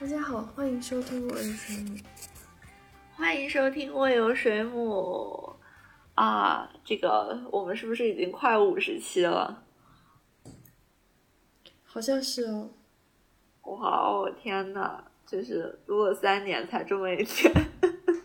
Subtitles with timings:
[0.00, 1.96] 大家好，欢迎收听《我有水母》。
[3.16, 5.56] 欢迎收听《我有水母》
[6.14, 6.72] 啊！
[6.84, 9.64] 这个我们是不是已经快五十期了？
[11.82, 12.70] 好像是哦。
[13.62, 17.52] 哇哦，天呐，就是录了三年才这么一天。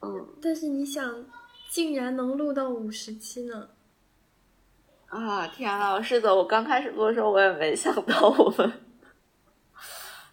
[0.00, 1.26] 嗯，但是你想，
[1.68, 3.70] 竟然能录到五十期呢？
[5.10, 8.72] 啊，天啊，是的，我刚开始播的时候，我也没想到我们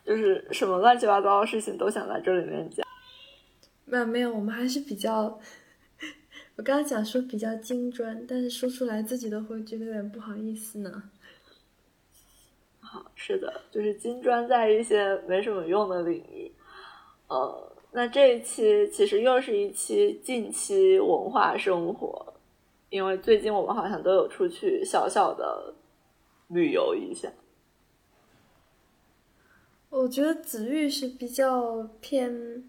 [0.06, 2.86] 就是什么乱七八糟的事情都想在这里面讲。
[3.86, 5.40] 没有没有，我们还是比较，
[6.56, 11.04] 我刚刚讲说比较精专，但是说出来自己都会觉得有点不好意思呢。
[12.80, 16.52] 好，是的，就是金砖在一些没什么用的领域。
[17.28, 22.27] 呃，那这一期其实又是一期近期文化生活。
[22.90, 25.74] 因为最近我们好像都有出去小小的
[26.48, 27.30] 旅游一下。
[29.90, 32.64] 我觉得子玉是比较偏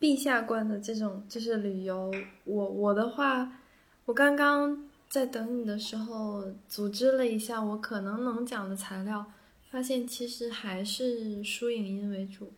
[0.00, 2.10] 陛下观的这种，就是旅游。
[2.44, 3.52] 我我的话，
[4.06, 9.26] 我刚刚在等你的时候组织了一下我可能能讲的材料，
[9.70, 12.52] 发现其实还是书影音为主。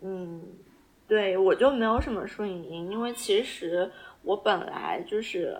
[0.00, 0.42] 嗯，
[1.08, 3.90] 对我就没有什么书影音，因为其实。
[4.26, 5.56] 我本来就是，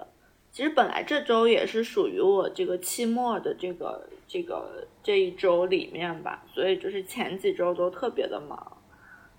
[0.50, 8.76] 其实本来这周也是属于我这个期末的这个这个这一周里面吧，所以就是前几周都特别的忙，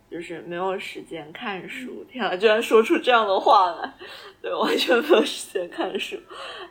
[0.10, 2.06] 就是没有时间看书。
[2.10, 3.94] 天啊，居然说出这样的话来，
[4.42, 6.16] 对，完全没有时间看书。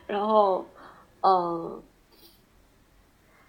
[0.07, 0.65] 然后，
[1.21, 1.83] 嗯，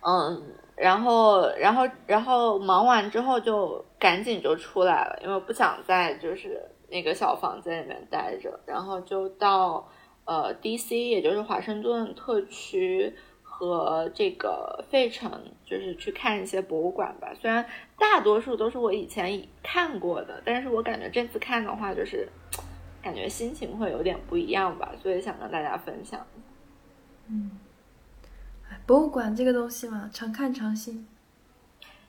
[0.02, 0.42] 嗯，
[0.76, 6.60] 然后，然后，然后忙完之后就赶紧就出来了，因为不想再就是。
[6.90, 9.86] 那个小房间里面待着，然后就到
[10.24, 15.30] 呃 D.C.，也就是华盛顿特区和这个费城，
[15.66, 17.30] 就是去看一些博物馆吧。
[17.38, 17.66] 虽然
[17.98, 22.26] 大多数都是我以前看过的，但是我感觉这次看的话，就是
[23.02, 26.26] 感觉心情会有点不一样吧，所以想跟大家分享。
[27.26, 27.50] 嗯，
[28.86, 31.06] 博物馆这个东西嘛，常看常新。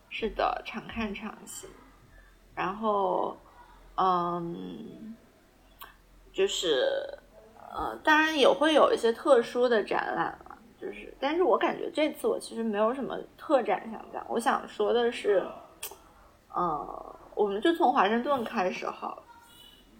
[0.09, 1.69] 是的，常看常新。
[2.55, 3.37] 然后。
[4.01, 5.13] 嗯，
[6.31, 6.85] 就是，
[7.69, 14.25] 呃，当然也会有一些特殊的展览了，就是，但是我感觉这次我其实没有什么特展想讲。
[14.29, 15.45] 我想说的是，
[16.53, 19.21] 呃，我们就从华盛顿开始好，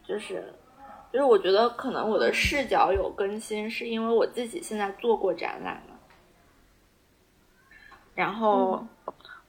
[0.06, 0.54] 就是，
[1.12, 6.00] 就是我觉得可能我的视角有更新，是因为我自己现在做过展览了，
[8.16, 8.88] 然后。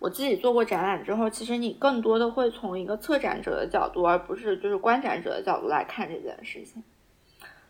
[0.01, 6.83] 我自己做过展览之后，其实你更多的会从一个策展者的角度，而不是就是观展者的角度来看这件事情。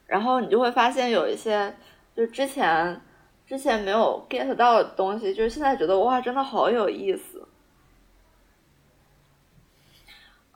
[0.06, 1.76] 然后你就会发现有一些，
[2.14, 3.00] 就之前
[3.44, 7.48] 之前没有 get 到的东西，就是现在觉得哇，真的好有意思。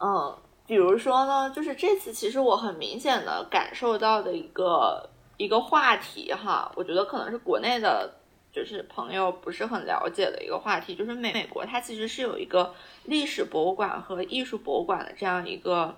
[0.01, 8.21] 嗯，比如说呢，就是这次其实我很明显的感受到的一个一个话题哈，我觉得可能是国内的。
[8.55, 12.73] 就是朋友不是很了解的一个话题，就是美美国它其实是有一个
[13.05, 15.97] 历史博物馆和艺术博物馆的这样一个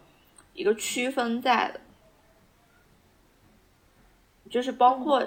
[0.55, 1.81] 一个区分在的，
[4.49, 5.22] 就是包括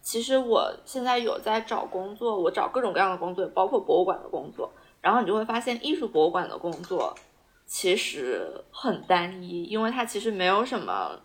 [0.00, 7.12] 其实我现在有在找工作，我找各种各样的工作，包括博物馆的工作，然后你就会发现艺术博物馆的工作
[7.66, 11.20] 其实很单一，因为它其实没有什么，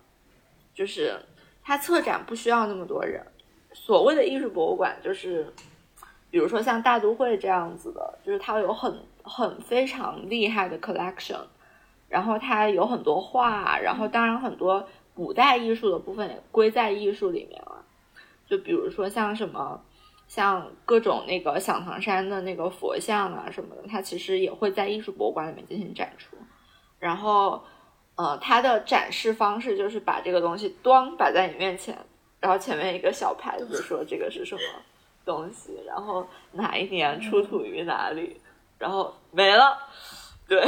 [0.74, 1.19] 就是
[1.62, 3.24] 它策展不需要那么多人。
[3.75, 5.54] 所谓的艺术博物馆，就是，
[6.31, 11.42] 比如说像大都会这样子的，就是它有很很非常厉害的 collection，
[12.07, 17.83] 然后它有很多画，然后当然很多古代艺术的部分也归在艺术里面了。
[18.48, 19.81] 就比如说像什么，
[20.28, 26.38] 像各种那个响堂山的那个佛像啊什么的，它其实也会在艺术博物馆里面进行展出。
[26.98, 27.62] 然后，
[28.16, 31.98] 呃，它的展示方式就是把这个东西端摆在你面前。
[32.45, 34.62] 然后前面一个小牌子说这个是什么
[35.25, 38.39] 东西，然后哪一年出土于哪里，
[38.77, 39.75] 然后没了。
[40.47, 40.63] 对，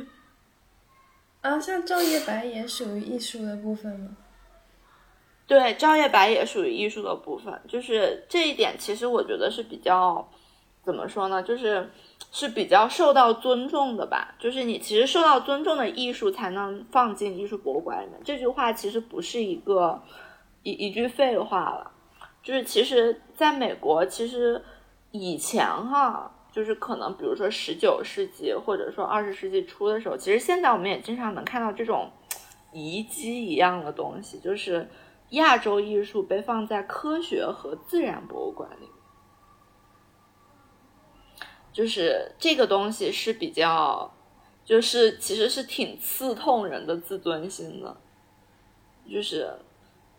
[1.42, 4.16] 啊，像照叶白也属于艺术的部分吗？
[5.46, 10.26] 对，照叶白也属于艺术的部分，就是这一点，其实我觉得是比较
[10.82, 11.42] 怎么说呢？
[11.42, 11.90] 就是
[12.32, 14.34] 是比较受到尊重的吧。
[14.38, 18.18] 就是你其实受到尊重的艺术才能放进艺术博物馆里面。
[18.24, 20.02] 这句话其实不是一个。
[20.64, 21.92] 一一句废话了，
[22.42, 24.64] 就是其实在美国，其实
[25.12, 32.10] 以前哈，就是可能比如说十九世纪或者说二十世纪初的时候，其实现在我们也经常能看到这种
[32.72, 34.88] 遗迹一样的东西，就是
[35.30, 38.88] 亚洲艺术被放在科学和自然博物馆里。
[41.74, 44.10] 就是这个东西是比较，
[44.64, 47.94] 就是其实是挺刺痛人的自尊心的，
[49.06, 49.52] 就是。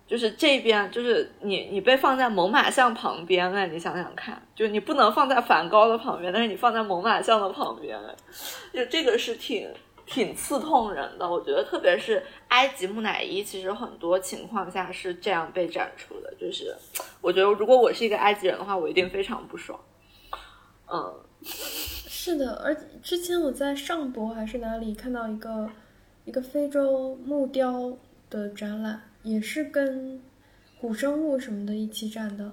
[0.07, 8.00] 就是这边，就是你，你被放在猛犸象旁边了，你想想看，就你不能放在梵高的旁边，但是你放在猛犸象的旁边，
[8.72, 9.68] 就这个是挺
[10.06, 11.28] 挺刺痛人的。
[11.28, 16.31] 我觉得，特别是埃及木乃伊，其实很多情况下是这样被展出的。
[16.40, 16.75] 就是
[17.19, 19.80] 我觉得，如果我是一个埃及人的话，我一定非常不爽。
[20.88, 25.68] 嗯，是的，而之前我在上博还是哪里看到一个
[26.25, 27.92] 一个非洲木雕
[28.30, 29.02] 的展览。
[29.25, 30.22] 也是跟
[30.80, 32.44] 古生物什么的一起展的，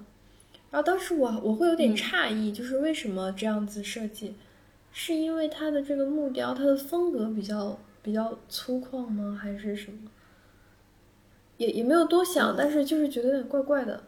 [0.71, 4.35] 然后当时我我会有点诧异，就是为什么这样子设计，
[4.91, 10.09] 是因为它的这个木雕它的风格比较比较粗犷吗，还是什么？
[11.57, 14.03] 也也没有多想，但是就是觉得有点怪怪的。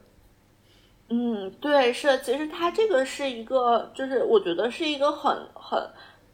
[1.09, 5.79] 嗯，对，是，其实它这个是一个，就是我觉得是一个很很，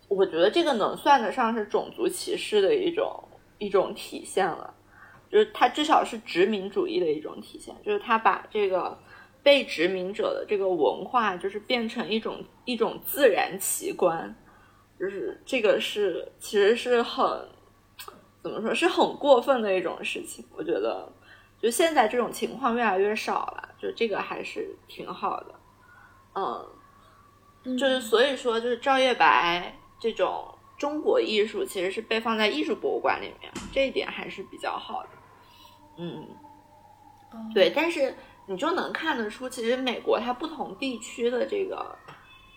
[0.07, 3.21] 我觉得这个能算得上是种族歧视的一种
[3.57, 4.73] 一种体现了。
[5.31, 8.99] 就是它至少是殖民主义的一种体现，就是它把这个
[9.41, 14.35] 被殖民者的这个文化，就是变成一种一种自然奇观，
[14.99, 17.47] 就是这个是其实是很
[18.43, 20.43] 怎么说是很过分的一种事情。
[20.55, 21.07] 我觉得，
[21.61, 25.55] 就现在这种情况越来越少了，就这个还是挺好的。
[26.33, 35.09] 嗯，就是所以说，就是赵月白这种中国艺术其实是被放在艺术博物馆里面，这一点还是比较好的。
[35.97, 36.27] 嗯，
[37.53, 38.15] 对，但是
[38.47, 41.95] 你就能看得出，其实美国它不同地区的这个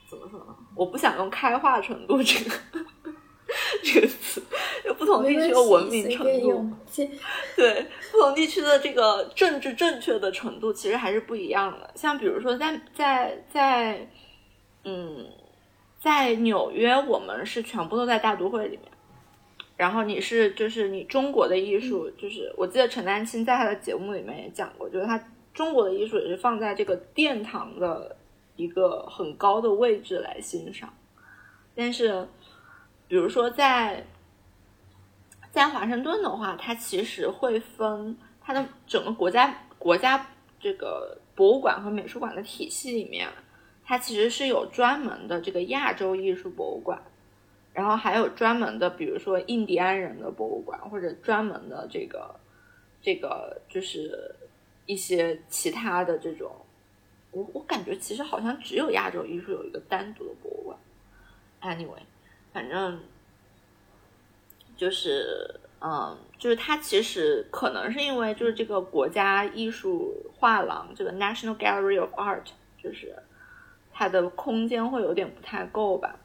[0.09, 0.55] 怎么说呢？
[0.75, 2.57] 我不想用开化程度这个
[3.85, 4.43] 这个词，
[4.83, 6.71] 就不同地区的文明程度，
[7.57, 11.91] 对不同地区的这个政治正确的程度，其实还是不一样的。
[11.95, 14.09] 像比如说，在在在，
[14.85, 15.27] 嗯，
[16.01, 18.91] 在纽约，我们是全部都在大都会里面。
[19.85, 25.23] 然后你是就是你中国的艺术，就是我记得陈丹青在他的节目里面也讲过，就是他
[25.53, 28.17] 中国的艺术也是放在这个殿堂的
[28.57, 30.91] 一个很高的位置来欣赏。
[31.75, 32.27] 但是，
[33.07, 34.07] 比如说在
[35.51, 40.27] 在华盛顿的话，它其实会分它的整个国家国家
[40.59, 43.29] 这个博物馆和美术馆的体系里面，
[43.85, 47.03] 它其实是有专门的这个亚洲艺术博物馆。
[47.75, 52.35] 然后还有专门的，比如说印第安人的博物馆，或者专门的这个，
[53.03, 54.33] 这个就是
[54.87, 56.51] 一些其他的这种，
[57.33, 60.79] 我我感觉其实好像只有亚洲艺术有一个单独的博物馆。
[61.63, 62.03] Anyway，
[62.53, 63.01] 反正
[64.77, 72.47] 就是嗯，就是它其实可能是因为就是这个国家艺术画廊这个 National Gallery of Art，
[72.81, 73.17] 就是
[73.93, 76.17] 它的空间会有点不太够吧。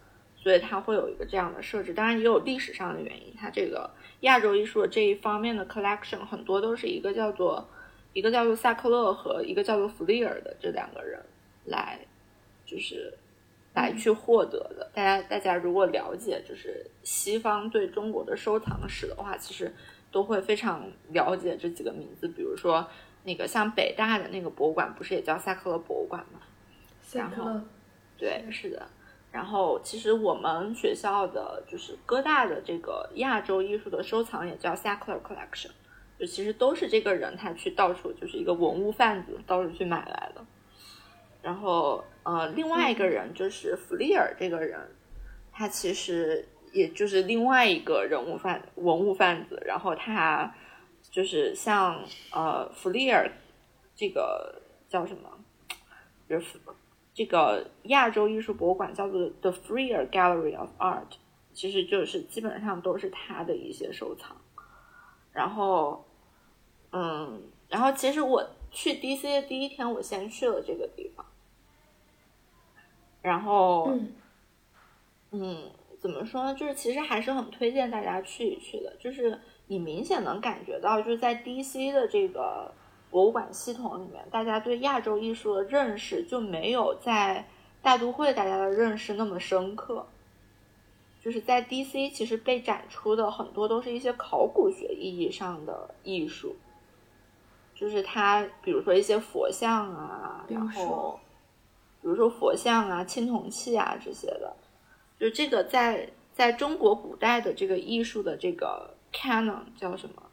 [0.41, 3.33] 所以它会有一个这样的设置，当然也有历史上的原因。
[3.37, 3.89] 它这个
[4.21, 7.67] 亚洲艺术的这一方面的 collection 很多都是一个叫做
[8.13, 11.19] 一个叫做萨克勒和一个叫做弗利尔的这两个人
[11.65, 11.99] 来，
[12.65, 13.13] 就是
[13.73, 14.89] 来去获得的。
[14.93, 19.73] 大家大家如果了解就是西方对中国的收藏史的话，其实
[20.11, 22.27] 都会非常了解这几个名字。
[22.27, 22.87] 比如说
[23.23, 26.39] 那个像北大的那个博物馆，不是也叫萨克勒博物馆吗？
[27.01, 27.61] 萨克勒，
[28.17, 28.87] 对，是的。
[29.31, 35.69] 然后，其实我们学校的就是哥大的这个亚洲艺术的收藏也叫 Sackler Collection，
[36.17, 40.43] 就其实都是这个人他去到处就是一个文物贩子到处去买来的。
[41.43, 44.79] 然后，呃，另外一个人就是弗利尔这个人，
[45.51, 49.61] 他其实也就是另外一个人物贩文物贩子。
[49.63, 50.51] 然后他
[51.11, 53.31] 就是像呃弗利尔
[53.95, 54.59] 这个
[54.89, 55.29] 叫什么，
[56.27, 56.57] 就是。
[57.19, 61.17] 这个亚洲艺术博物馆叫做 The Freer Gallery of Art，
[61.51, 64.37] 其实就是基本上都是他的一些收藏。
[65.33, 66.05] 然后，
[66.93, 71.25] 嗯，然后其实我去 DC 的第一天，我先去了这个地方。
[73.21, 73.93] 然后，
[75.31, 76.55] 嗯，怎么说呢？
[76.55, 78.95] 就是其实还是很推荐大家去一去的。
[78.97, 82.73] 就是你明显能感觉到，就是在 DC 的这个。
[83.09, 87.47] 博物馆系统里面，大家对亚洲艺术的认识就没有在
[87.81, 90.05] 大都会大家的认识那么深刻。
[91.21, 96.55] 就是在 DC，其实被展出的很多都是一些考古学意义上的艺术，
[97.75, 101.19] 就是它，比如说一些佛像啊，然后
[102.01, 104.55] 比如说佛像啊、青铜器啊这些的，
[105.19, 110.23] 就这个在在中国古代的这个艺术的这个 canon 叫什么？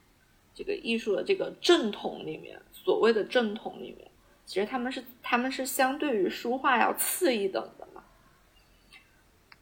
[0.56, 2.60] 这个艺术的这个正统里面。
[2.72, 4.08] 所谓的正统里面，
[4.44, 8.04] 其实他们是他们是相对于书画要次一等的嘛。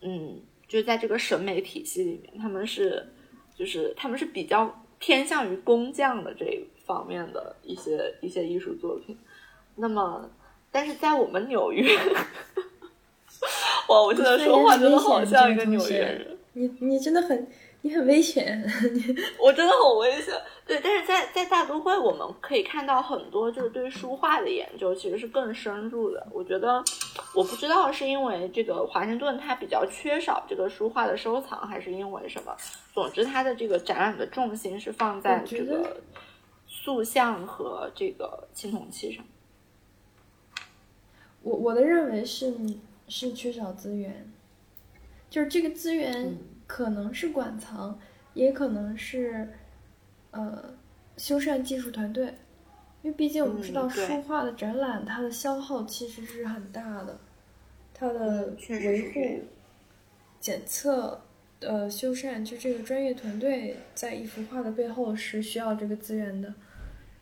[0.02, 3.14] 嗯，就是在这个审美体系里面，他们是
[3.56, 9.18] 就是他们是比较偏向于工匠的这一方面的一些一些艺术作品。
[9.76, 10.30] 那么，
[10.70, 11.96] 但是在我们纽约，
[13.88, 16.38] 哇，我现在说话真的好像一个纽约人。
[16.52, 17.48] 你你真的很。
[17.84, 18.64] 你很危险，
[19.38, 20.34] 我真的很危险。
[20.66, 26.26] 对，但是在在大都会，我们可以看到很多就是对书画的研究，其实是更深入的。
[26.32, 26.82] 我觉得，
[27.34, 32.56] 我不知道是因为这个华盛顿它比较缺少这个书画的收藏，还是因为什么。
[32.94, 36.00] 总之，它的这个展览的重心是放在这个
[36.66, 39.22] 塑像和这个青铜器上。
[41.42, 42.56] 我我的认为是
[43.08, 44.32] 是缺少资源，
[45.28, 46.34] 就是这个资源。
[46.74, 47.96] 可能是馆藏，
[48.32, 49.48] 也可能是，
[50.32, 50.74] 呃，
[51.16, 52.34] 修缮技术团队，
[53.00, 57.20] 因为毕竟我们知道书画的展览，它的消耗其实是很大的，
[57.94, 59.44] 它的维护、
[60.40, 61.22] 检测、
[61.60, 66.52] 呃修缮，就这个专业团队在一幅画的背后是需要这个资源的。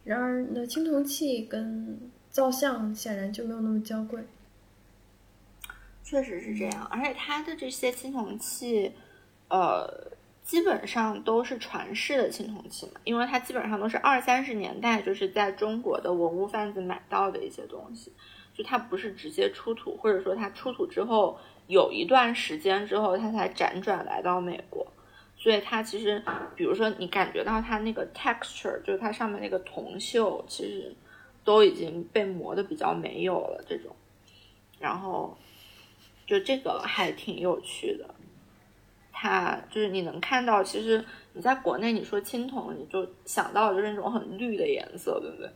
[0.02, 4.18] 然而，那青铜器跟造像显然就没有那么娇贵。
[6.02, 8.92] 确实是这样，而且它的这些青铜器。
[9.52, 9.86] 呃，
[10.42, 18.10] 基本上都是传世的青铜器嘛，因为它基本上都是二三十年代就是在中国的文物贩子买到的一些东西，
[18.54, 24.86] 就它不是直接出土，或者说它出土之后有一段时间之后，它才辗转来到美国，
[25.36, 26.24] 所以它其实，
[26.56, 30.94] 比如说你感觉到它那个 texture，就是它上面那个铜锈，其实
[31.44, 33.94] 都已经被磨的比较没有了这种，
[34.80, 35.36] 然后
[36.26, 38.11] 就这个还挺有趣的。
[39.22, 45.48] 它就是你能看到，其实你在国内你说青铜，你就想到就是那种很绿的颜色，对不对？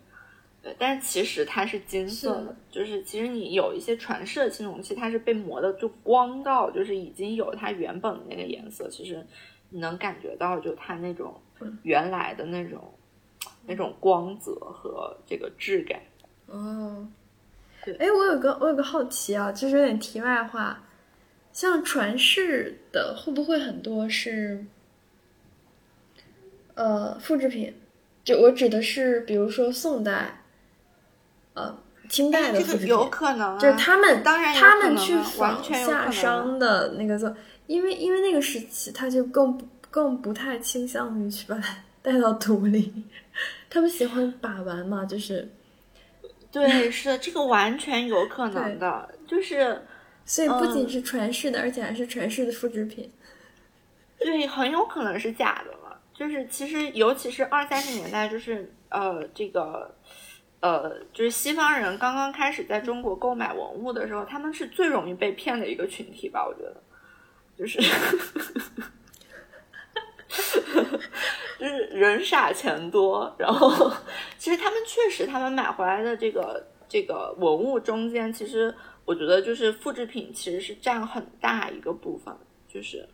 [0.63, 8.89] 对，但是其实它是金色的，就是其实你有一些传世的青铜器，它是被磨的就光到，就是已经有它原本的那个颜色。
[8.89, 9.27] 其实
[9.71, 11.35] 你能感觉到，就它那种
[11.83, 12.81] 原来的那种
[13.67, 16.01] 那种光泽和这个质感。
[16.47, 17.05] 哦，
[17.85, 20.81] 对，哎，我有个我有个好奇啊，就是有点题外话。
[21.57, 24.63] 像传世的会不会很多是，
[26.75, 27.75] 呃，复制品？
[28.23, 30.43] 就我指的是，比如说宋代，
[31.55, 31.79] 呃，
[32.11, 37.35] 清代的复制品，有可能，就是他们当然他们去仿夏商的那个做，
[37.67, 39.59] 因为因为那个时期他就更
[39.91, 42.93] 更不太倾向于去把它 带到土里，
[43.71, 45.49] 他们喜欢把玩嘛，就是，
[46.53, 49.81] 对，是这个完全有可能的，就是。
[50.26, 53.09] 所以不仅是传世的，而且还是传世的复制品。
[54.18, 56.00] 对，很有可能是假的了。
[56.12, 59.95] 就是其实，尤其是二三十年代，就是呃，这个
[60.61, 66.45] 呃，就是西方人刚刚开始在中国购买文物的时候，他们是最容易被骗的一个群体吧？
[66.45, 66.83] 我觉得，
[67.56, 67.78] 就是
[71.61, 73.33] 就是人傻钱多。
[73.38, 73.92] 然后，
[74.38, 78.75] 其实他们确实，他们买回来的这个这个文物中间，其实。
[79.07, 82.37] 我觉得就是复制品其实是占很大一个部分，
[82.69, 83.09] 就是，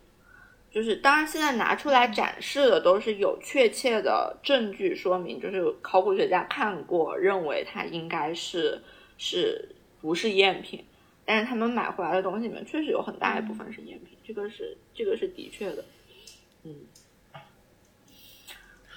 [0.70, 8.80] 就是，当然现在拿出来展示的都是有确切的证据说明，就是考古学家看过，认为它应该是
[9.18, 9.68] 是
[10.00, 10.82] 不是赝品，
[11.26, 15.84] 但是他们买回来的东西里面确实有很大一部分是赝品，这个是这个是的确的，
[16.62, 16.74] 嗯，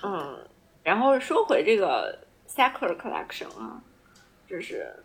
[0.02, 0.48] 嗯，
[0.82, 3.84] 然后说回这个 Sacker Collection 啊，
[4.50, 4.96] 就是。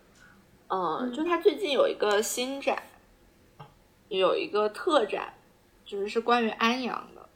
[0.72, 2.80] 嗯，就他最近有一个新展，
[4.08, 5.34] 有一个特展，
[5.84, 7.28] 就是是关于安阳的。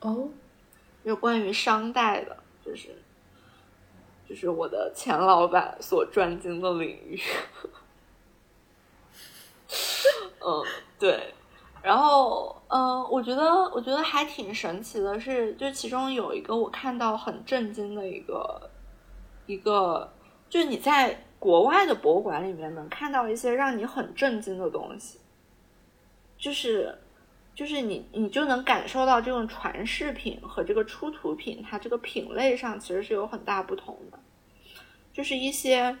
[0.00, 0.28] 哦，
[1.04, 2.36] 有关于商代的，
[2.66, 3.00] 就是
[4.28, 7.20] 就是我的前老板所专精的领域。
[10.44, 10.64] 嗯，
[10.98, 11.32] 对。
[11.84, 18.68] 然后，嗯，我觉得我觉得还挺神奇的，是就其中有一个我看到很震惊的一个
[19.46, 20.12] 一个。
[20.52, 25.18] 就你在国外的博物馆里面能看到一些让你很震惊的东西，
[26.36, 26.94] 就是，
[27.54, 34.18] 就是你你就能感受到这种传世品和这个出土品，它这个品类上其实是有很大不同的。
[35.10, 35.96] 就是一些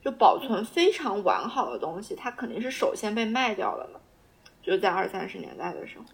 [0.00, 3.98] 就保存非常完好的东西，它肯定是首先被卖掉了嘛，
[4.62, 6.04] 就在二三十年代的时候。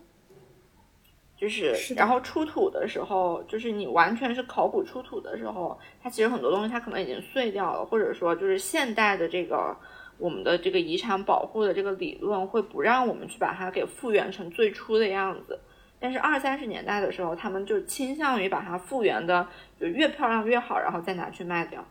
[1.43, 9.77] 就是，然后出土的时候，就是你完全是考古出土的时候，它其实很多东西它可能已经碎掉了，或者说就是现代的这个
[10.19, 15.59] 我们的这个遗产保护的这个理论会不让我们去把它给复原成最初的样子。
[15.99, 19.45] 但是二三十年代的时候，他们就倾向于把它复原的
[19.81, 21.85] 就越漂亮越好，然后再拿去卖掉。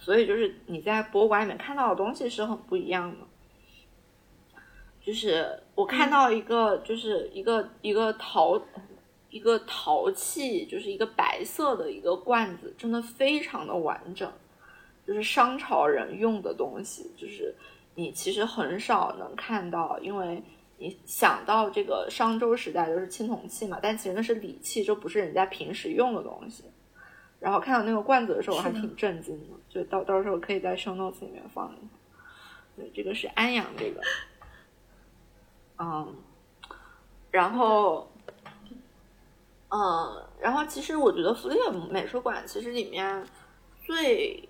[0.00, 3.18] 所以就是你在博物馆里面看到的东西是很不一样的。
[5.00, 8.60] 就是我看到一个，就是一个一个陶
[9.30, 14.30] 一个陶器，就是一个白色的一个罐子，真的非常的完整，
[15.06, 17.54] 就是商朝人用的东西，就是
[17.94, 20.42] 你其实很少能看到，因为
[20.78, 26.64] 你想到这个商周时代就是青铜器嘛，但其实那是礼器，就不是人家平时用的东西。
[27.38, 31.92] 然后看到那个罐子的时候，我还挺震惊的，就到到时候可以在 show notes 里面放一下。
[32.74, 34.00] 对，这个是安阳这个。
[35.78, 36.14] 嗯，
[37.30, 38.10] 然后，
[39.68, 43.26] 嗯，然后其实我觉得弗利尔美术馆其实里面
[43.84, 44.48] 最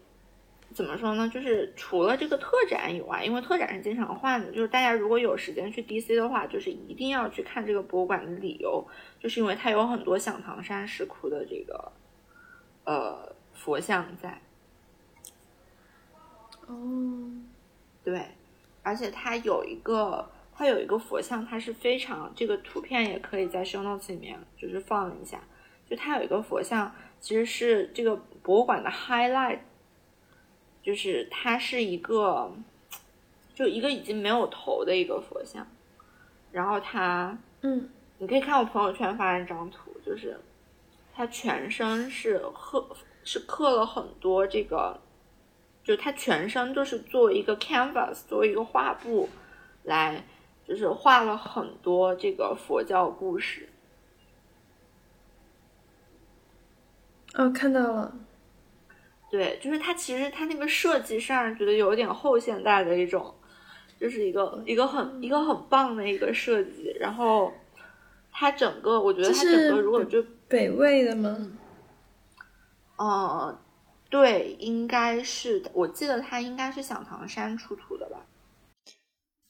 [0.74, 1.26] 怎么说呢？
[1.28, 8.86] 就是除了这个特展以外，因为特展是经常换的，就是大家如果有时间去 DC 的话，就是一定要去看这个博物馆的理由，
[9.18, 11.92] 就是因为它有很多响堂山石窟的这个
[12.84, 14.42] 呃佛像在。
[16.66, 16.74] 哦，
[18.04, 18.26] 对，
[18.82, 20.28] 而且它有一个。
[20.58, 25.38] 它有一个佛像，它是非常这个图片也可以在 show notes 里面就是放一下。
[25.88, 29.58] 就它有一个佛像，其实是这个博物馆的 highlight，
[30.82, 32.50] 就是它是一个
[33.54, 35.66] 就一个已经没有头的一个佛像。
[36.50, 40.40] 然后它，嗯，你可以看我朋友圈发那张图，就是
[41.14, 42.88] 它全身是刻
[43.24, 44.98] 是刻了很多这个，
[45.84, 49.28] 就是它全身都是作为一个 canvas，作为一个画布
[49.82, 50.24] 来。
[50.66, 53.68] 就是画了很多这个佛教故事。
[57.34, 58.12] 哦，看到了。
[59.30, 63.34] 对，就是它其实它那个设计上让人觉得有点后现代的一种，
[64.00, 66.96] 就是一个一个很一个很棒的一个设计。
[66.98, 67.52] 然后
[68.32, 71.36] 它整个，我觉得它整个如果就北魏的吗？
[72.98, 73.58] 嗯，
[74.08, 75.70] 对，应该是的。
[75.74, 78.24] 我记得它应该是响堂山出土的吧。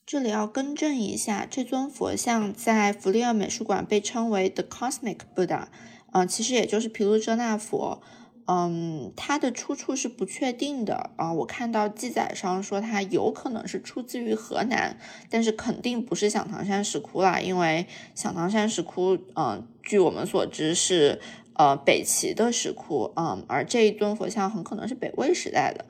[0.06, 5.66] 这里要更正一下，这尊佛像在弗利尔美术馆被称为 The Cosmic Buddha，
[6.12, 8.00] 嗯，其实也就是毗卢遮那佛，
[8.46, 11.32] 嗯，它的出处是不确定的啊。
[11.32, 14.96] 我看到记载上说它有可能是出自于河南，
[15.28, 21.20] 但是肯定不是响堂山石窟啦，因为响堂山石窟，嗯，据我们所知是
[21.54, 25.84] 呃北齐的石窟，嗯，而这一尊佛像很可能是北魏时代的，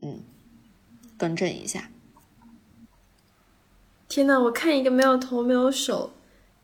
[0.00, 0.22] 嗯，
[1.18, 1.90] 更正一下。
[4.18, 4.36] 天呐！
[4.42, 6.12] 我看一个没有头没有手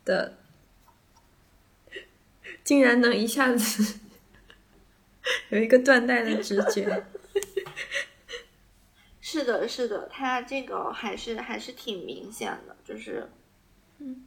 [0.03, 0.35] 的，
[2.65, 4.01] 竟然能一下子
[5.47, 7.05] 有一个断代的直觉。
[9.21, 13.29] 是的，是的，他这个还是还是挺明显的，就是，
[13.99, 14.25] 嗯，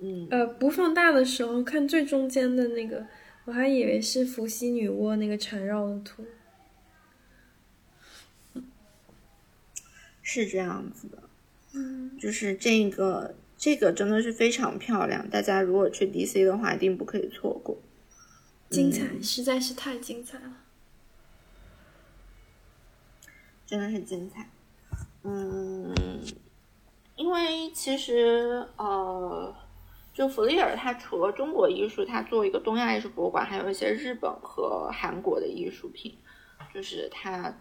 [0.00, 3.06] 嗯，呃，不放大的时候看最中间的那个，
[3.44, 6.24] 我还以为是伏羲女娲那个缠绕的图。
[10.26, 11.22] 是这样子的，
[11.74, 17.76] 嗯，就是这个这个真的是非常漂亮，大家如果去 DC 的话，一定不可以错过，
[18.70, 20.56] 精彩，实在是太精彩了，
[23.66, 24.48] 真的是精彩，
[25.24, 25.94] 嗯，
[27.16, 29.54] 因为其实呃，
[30.14, 36.16] 就弗利尔他除了中国艺术，他作为一个东亚艺术博物馆，还有一些日本和韩国的艺术品，
[36.72, 37.54] 就是他。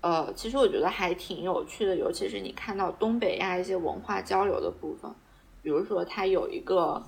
[0.00, 5.12] 呃，其实我觉得还挺有趣的，尤其是你看到东北亚一些文化交流的部分，
[5.60, 7.02] 比如说它有一个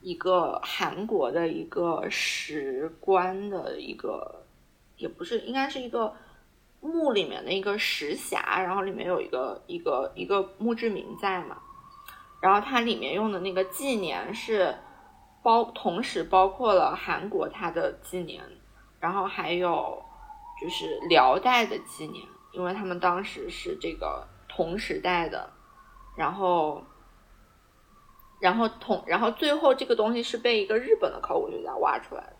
[0.00, 4.44] 一个韩国的一个石棺的一个，
[4.96, 6.14] 也不是，应该是一个
[6.80, 11.58] 墓里面的一个石匣，然后里面有一个一个一个墓志铭在嘛，
[12.40, 14.72] 然后它里面用的那个纪年是
[15.42, 18.40] 包，同时包括了韩国它的纪年，
[19.00, 20.00] 然后还有
[20.62, 22.24] 就是辽代的纪年。
[22.56, 25.52] 因为他们当时是这个同时代的，
[26.16, 26.82] 然后，
[28.40, 32.36] 然后同，然后最后这个东西是被一个日本的考古学家挖出来的，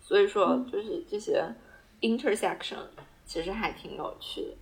[0.00, 1.44] 所以说就是这些
[2.00, 2.78] intersection
[3.26, 4.56] 其实还挺有趣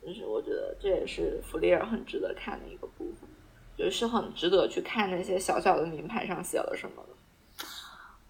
[0.00, 3.28] 的，就是我觉得这也是弗里尔很值得看的一个部分，
[3.76, 7.66] 就是很值得去看那些小小的名牌上写了什么的，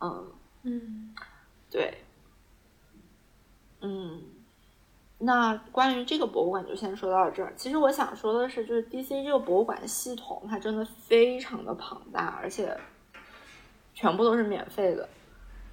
[0.00, 0.32] 嗯。
[0.62, 1.14] 嗯，
[1.70, 1.98] 对，
[3.82, 4.33] 嗯。
[5.18, 7.52] 那关于这个博物馆就先说到这儿。
[7.56, 12.76] 其实我想说的是，就是 DC 这个博物馆系统，它真的非常的庞大，而且
[13.94, 15.08] 全部都是免费的，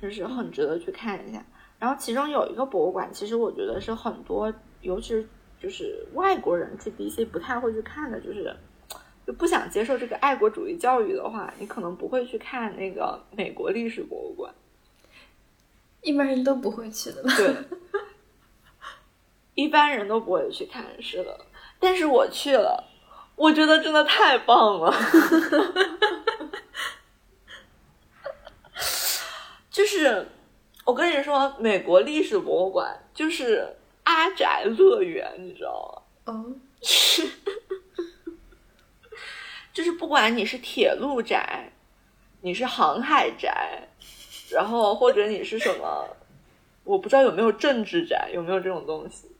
[0.01, 1.43] 就是很值得去看一下。
[1.79, 5.27] 然后其中有一个博物馆，其实我觉得是很多，尤其是
[5.59, 8.55] 就是外国人去 DC 不太会去看的，就是
[9.25, 14.53] 就不想接受这个爱国主义教育的话，你可能不会去看那个美国历史博物馆。
[16.03, 17.21] 一般人都不会去的。
[17.23, 17.55] 对。
[19.61, 21.39] 一般人都不会去看，是的，
[21.79, 22.83] 但是我去了，
[23.35, 24.91] 我觉得真的太棒了。
[29.69, 30.27] 就是
[30.85, 36.33] 我跟你说，美国历史博物馆就是阿宅乐园，你知道吗？
[36.33, 36.53] 哦，
[39.71, 41.71] 就是不管你是铁路宅，
[42.41, 43.87] 你是航海宅，
[44.51, 46.05] 然后或者你是什么，
[46.83, 49.30] 我不知道有没有政治宅，有没有这种东西，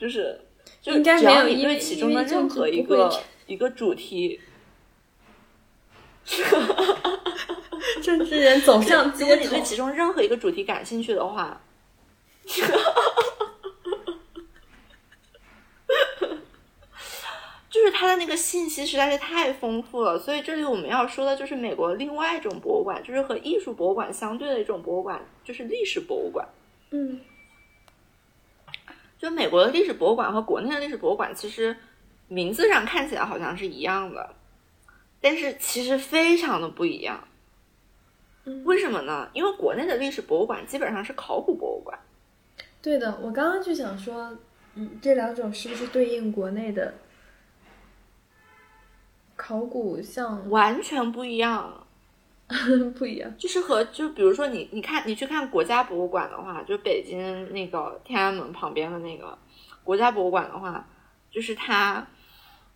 [0.00, 0.40] 就是
[0.80, 4.40] 就只要你对其中的任何一个一个主题。
[8.02, 11.60] 政治人走上街如果你对其中任何一个主题感兴趣的话，
[17.68, 20.18] 就是它的那个信息实在是太丰富了。
[20.18, 26.46] 所以这里我们要说的就是美国另外一种博物馆，就是和艺术博物馆相对的一种博物馆，就是历史博物馆。
[26.90, 27.20] 嗯，
[29.20, 31.76] 就美国的历史博物馆和国内的历史博物馆，其实
[32.26, 34.34] 名字上看起来好像是一样的。
[35.20, 37.28] 但是其实非常的不一样，
[38.64, 39.28] 为什么呢？
[39.34, 41.98] 因为国内的历史博物馆基本上是考古博物馆。
[42.80, 44.34] 对的，我刚刚就想说，
[44.74, 46.94] 嗯，这两种是不是对应国内的
[49.36, 50.00] 考古？
[50.00, 51.86] 像完全不一样，
[52.98, 53.32] 不一样。
[53.38, 59.38] 就是和就比如说你你看你去看国家博物馆的话，就北京那个天安门旁边的那个
[59.84, 60.86] 国家博物馆的话，
[61.30, 62.06] 就是它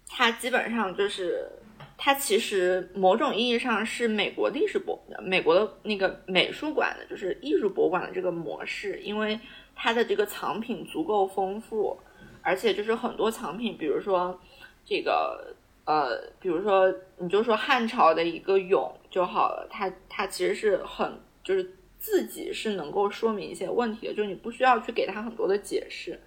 [0.09, 1.51] 它基本上就是。
[1.97, 9.39] 它其实某种意义上是美国历史博、美国的那个美术馆的，就是艺术博物馆的这个模式，因为
[9.77, 11.97] 它的这个藏品足够丰富，
[12.43, 14.39] 而且就是很多藏品，比如说
[14.85, 26.19] 这个呃，比如说你就说汉朝的一个俑就好了，它它其实是很就是自己是能够说明一些问题的，就是你不需要去给他很多的解释，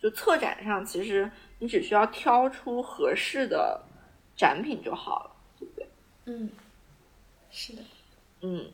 [0.00, 3.82] 就策展上其实你只需要挑出合适的。
[4.38, 5.88] 展品就好了，对不对？
[6.26, 6.48] 嗯，
[7.50, 7.82] 是的，
[8.42, 8.70] 嗯，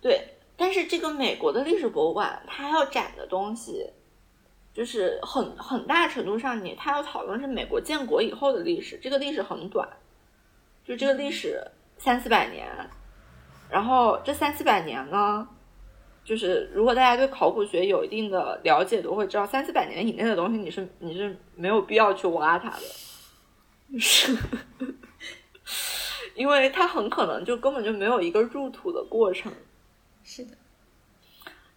[0.00, 0.36] 对。
[0.56, 3.90] 但是这个美国的历史博物馆，它要展的东西，
[4.72, 9.00] 就是很很大程度上，你它要讨论是美国建国以后的历史。
[9.02, 9.88] 这个历史很短，
[10.84, 11.60] 就这个历史
[11.98, 12.66] 三四百年。
[13.70, 15.46] 然后这三四百年呢，
[16.24, 23.98] 就是如果大家对考古学有一定的了解，都会知道，三四百年以内的东西，你是你是没有必要去挖它的。
[23.98, 24.36] 是，
[26.34, 29.52] 因为它很可能就根本就没有一个入土的过程。
[30.24, 30.56] 是的，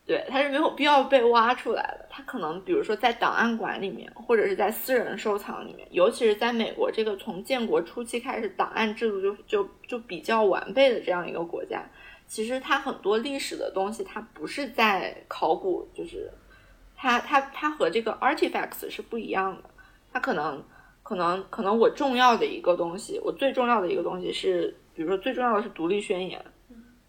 [0.05, 2.05] 对，它是没有必要被挖出来的。
[2.09, 11.83] 它可能比如说在档案馆里面，或者是在私人收藏里面，尤其是在美国这个从建国初期开始档案制度就就就比较完备的这样一个国家，
[12.27, 16.29] 其实它很多历史的东西，它不是在考古，就是
[16.95, 19.69] 它它它和这个 artifacts 是不一样的，
[20.11, 20.63] 它可能。
[21.03, 26.39] 可能可能我重要的一个东西，我最重要的一个东西是，比如说最重要的是独立宣言。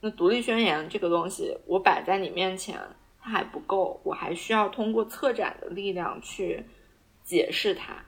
[0.05, 2.77] 那独立宣言这个东西，我摆在你面前，
[3.21, 6.65] 它还不够，我还需要通过策展的力量去
[7.23, 8.05] 解释它，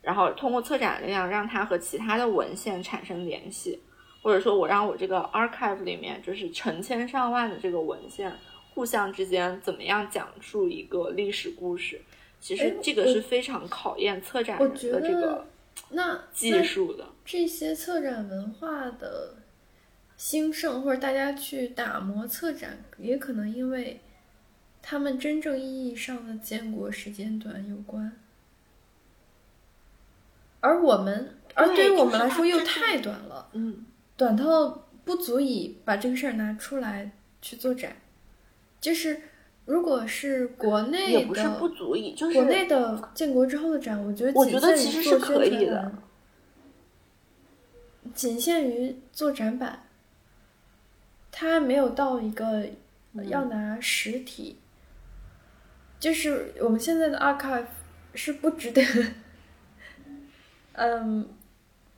[0.00, 3.78] 然后通过策展力量让它和其他的文献产生联系，
[4.22, 8.32] 或者说我让我这个 archive 里面就是成千上万的这个文献
[8.72, 12.00] 互相之间怎么样讲述一个历史故事。
[12.40, 15.46] 其实这个是非常考验策展人的这个
[15.90, 17.04] 那技术的。
[17.24, 19.34] 这些策展文化的
[20.16, 24.00] 兴盛，或者大家去打磨策展，也可能因为
[24.82, 28.12] 他们真正意义上的建国时间短有关。
[30.60, 33.84] 而我们，而对于我们来说又太短了，嗯，
[34.16, 37.96] 短到不足以把这个事儿拿出来去做展，
[38.80, 39.20] 就是。
[39.66, 45.92] 如果是国内的，也不是不足以，就是国内的建国之后的展，我觉得我觉得其实是可以的，
[48.14, 49.82] 仅限于做展板，
[51.38, 52.66] 它没有到一个
[53.28, 54.56] 要拿实体，
[56.00, 57.66] 就是我们现在的 archive
[58.14, 58.82] 是不值得，
[60.72, 61.28] 嗯，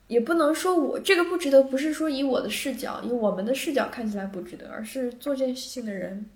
[0.07, 6.29] 也不能说我这个不值得，不是说以我的视角，以我们的视角看起来不值得，而是做这件事情的人。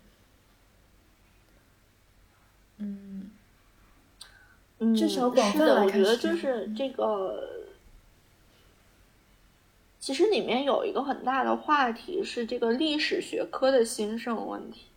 [2.77, 3.29] 嗯，
[4.95, 7.62] 至少广泛来看，我觉得就是这个。
[10.03, 14.87] 其实里面有一个很大的话题是这个历史学科的兴盛问题，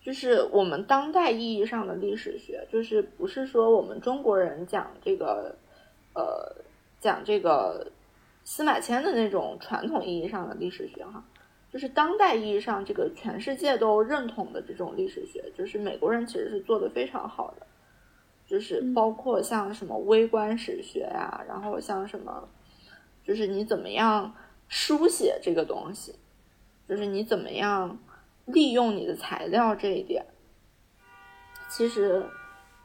[0.00, 5.54] 就是我们当代意义上的历史学，就是不是说我们中国人讲这个，
[6.14, 6.50] 呃，
[6.98, 7.92] 讲这个
[8.42, 11.22] 司马迁的那种传统意义上的历史学哈。
[11.70, 17.66] 就是当代意义上，这个全世界都认同的这种历史学，就是美国人其实是做的非常好的。
[18.46, 22.48] 就是包括像什么微观史学呀，然后像什么，
[23.26, 24.34] 就是你怎么样
[24.68, 26.14] 书写这个东西，
[26.88, 27.98] 就是你怎么样
[28.44, 30.24] 利用你的材料这一点，
[31.68, 32.24] 其实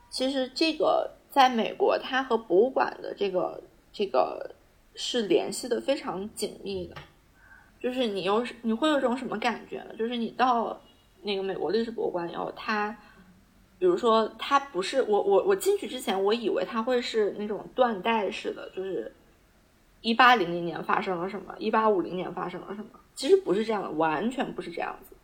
[0.09, 3.61] 其实这个在美国，它和博物馆的这个
[3.93, 4.55] 这个
[4.95, 6.95] 是联系的非常紧密的，
[7.79, 9.95] 就是你有你会有种什么感觉呢？
[9.95, 10.81] 就是你到
[11.21, 12.97] 那个美国历史博物馆以后，它。
[13.79, 19.11] 比如说，它不是我我我进去之前，我以为它会是那种断代式的，就是
[20.01, 22.99] 一八零零年发生了什么，一八五零年发生了什么。
[23.15, 25.15] 其实不是这样的，完全不是这样子。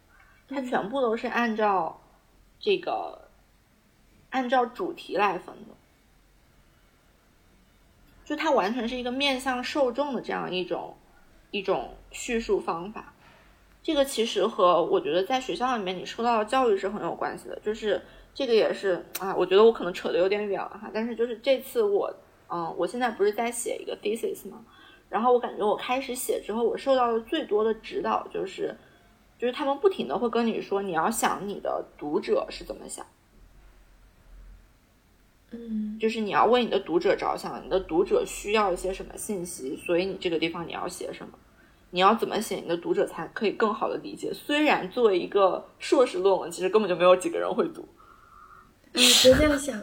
[0.48, 2.00] 它全部都是按照
[2.60, 3.28] 这个
[4.30, 5.74] 按照主题来分的，
[8.24, 10.96] 就它完全是一个面向受众的这样一种
[11.52, 13.14] 一种叙述方法。
[13.82, 18.02] 这个其实和我觉得在学校里面你受到的教育是很有关系的，就是。
[18.38, 22.14] 这个也是啊，我觉得我可能扯的有点远了哈，但是就是这次我，
[22.50, 24.64] 嗯，我现在不是在写一个 thesis 吗？
[25.10, 28.76] 然后我感觉我开始写之后，我受到的最多的指导就是，
[29.38, 33.06] 就是他们不停的会跟你说，你要想你的读者是怎么想，
[35.52, 41.34] 嗯，就是你要为你的读者着想，你的读者需要一些什么信息，所以你这个地方你要写什么，
[41.92, 44.34] 你要怎么写，你的读者才可以更好的理解。
[44.34, 47.88] 虽然作为一个硕士论文，其实根本就没有几个人会读。
[48.92, 49.82] 你别这样想。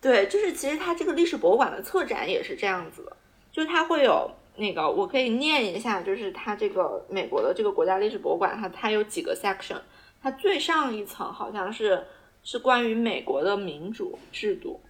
[0.00, 3.16] 对，就是其实它这个历史博物馆的策展也是这样子的，
[3.52, 9.78] 就它会有那个，我可以念一下，就是它这个美国的这个国家历史博物馆，它它有几个 section，
[10.22, 12.06] 它最上一层好像是
[12.42, 14.80] 是关于美国的民主制度，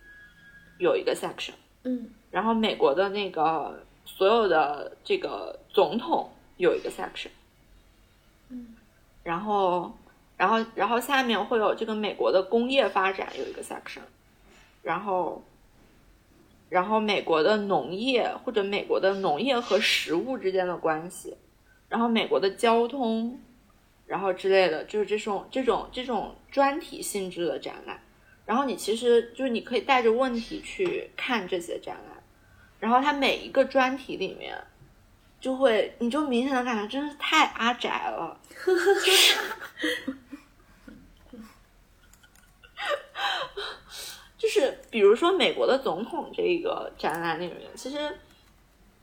[0.78, 7.30] 有一个 section，嗯，然后美国的那个所有的这个总统有一个 section，
[8.48, 8.76] 嗯。
[9.22, 9.92] 然后，
[10.38, 14.00] 然后，然后下面会有这个美国的工业发展有一个 section，
[14.82, 15.42] 然后，
[16.68, 21.36] 然后美国的农业或者美国的农业和食物之间的关系，
[21.88, 23.40] 然后美国的交通，
[24.06, 28.00] 然后之类的，就是这种这种这种专题性质的展览。
[28.46, 32.22] 然后你其实就是你可以带着问题去看这些展览，
[32.78, 34.56] 然后它每一个专题里面。
[35.40, 38.38] 就会，你就明显的感觉真是太阿宅了，
[44.40, 48.18] 就是比如说美国的总统这个展览里面，其实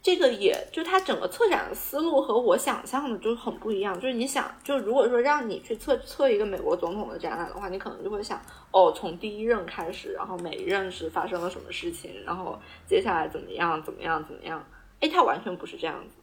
[0.02, 3.93] 这个也就它整个策展的思路和我想象的就很不一样。
[3.93, 14.65] 就是你想，就如果说让你去测测一个美国总统的展览的话，你可能就会想，哦，从第一任开始，然后每一任是发生了什么事情，然后接下来怎么样，怎么样，怎么样？
[15.02, 16.15] 哎，它完全不是这样子。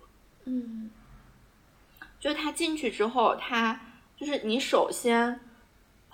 [0.47, 0.91] 嗯，
[2.19, 3.81] 就是他进去之后，他
[4.17, 5.39] 就是你首先，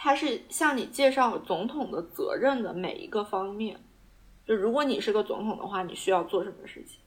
[0.02, 3.78] 他是向你介绍总统的责任的每一个方面。
[4.46, 6.98] 就如果你是个总统的话，你需要做什么事情？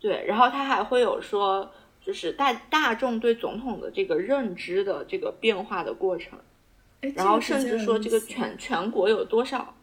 [0.00, 1.70] 对，然后他还会有说，
[2.04, 6.36] 就是大大众对总统的这个认知的这个变化的过程，
[7.14, 9.74] 然后甚至说这个全全国有多少，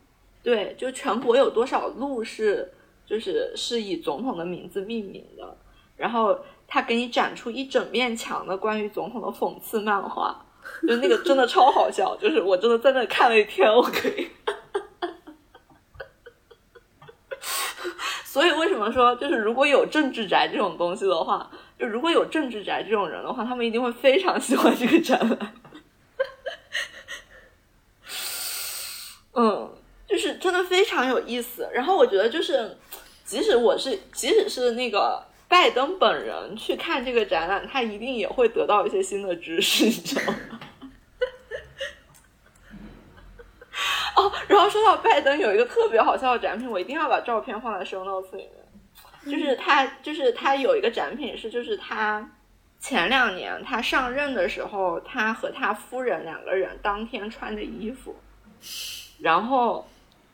[0.44, 2.74] 对，就全国有多少路是。
[3.08, 5.58] 就是是以总统的名字命名的，
[5.96, 10.46] 然后他给你展出一整面墙的关于总统的讽刺漫画，
[10.88, 14.26] 就那个真的超好笑，就是我真的在那看了一天，我可以。
[18.26, 21.50] 所以为什么说就是如果有政治宅这种东西的话，
[21.80, 25.54] 就如果有政治宅这种人的话，他们一定会非常喜欢这个展览。
[29.34, 29.74] 嗯，
[30.06, 31.70] 就是真的非常有意思。
[31.74, 32.78] 然后我觉得就是。
[33.28, 40.38] 即使我是，即使是那个拜登本人去看这个展览，他一定也会得到一些新的知识，你知道吗？
[44.18, 48.52] 哦，然后说到拜登，有一个特别好笑的展品，我一定要把照片放在 show notes 里面。
[49.26, 52.32] 就是他，就是他有一个展品是，就是他
[52.80, 58.16] 前两年他上任的时候，他和他夫人两个人当天穿的衣服，
[59.20, 59.88] 然后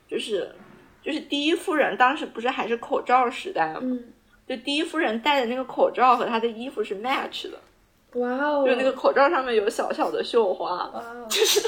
[0.08, 0.56] 就是。
[1.04, 3.82] 就是第一夫人当时不是还是口罩时代吗？
[4.48, 7.58] 就第一夫人戴的那个口罩和她的衣服是 match 的。
[8.20, 8.64] 哇哦！
[8.68, 10.88] 就那个口罩上面有小小的绣花，
[11.28, 11.60] 就是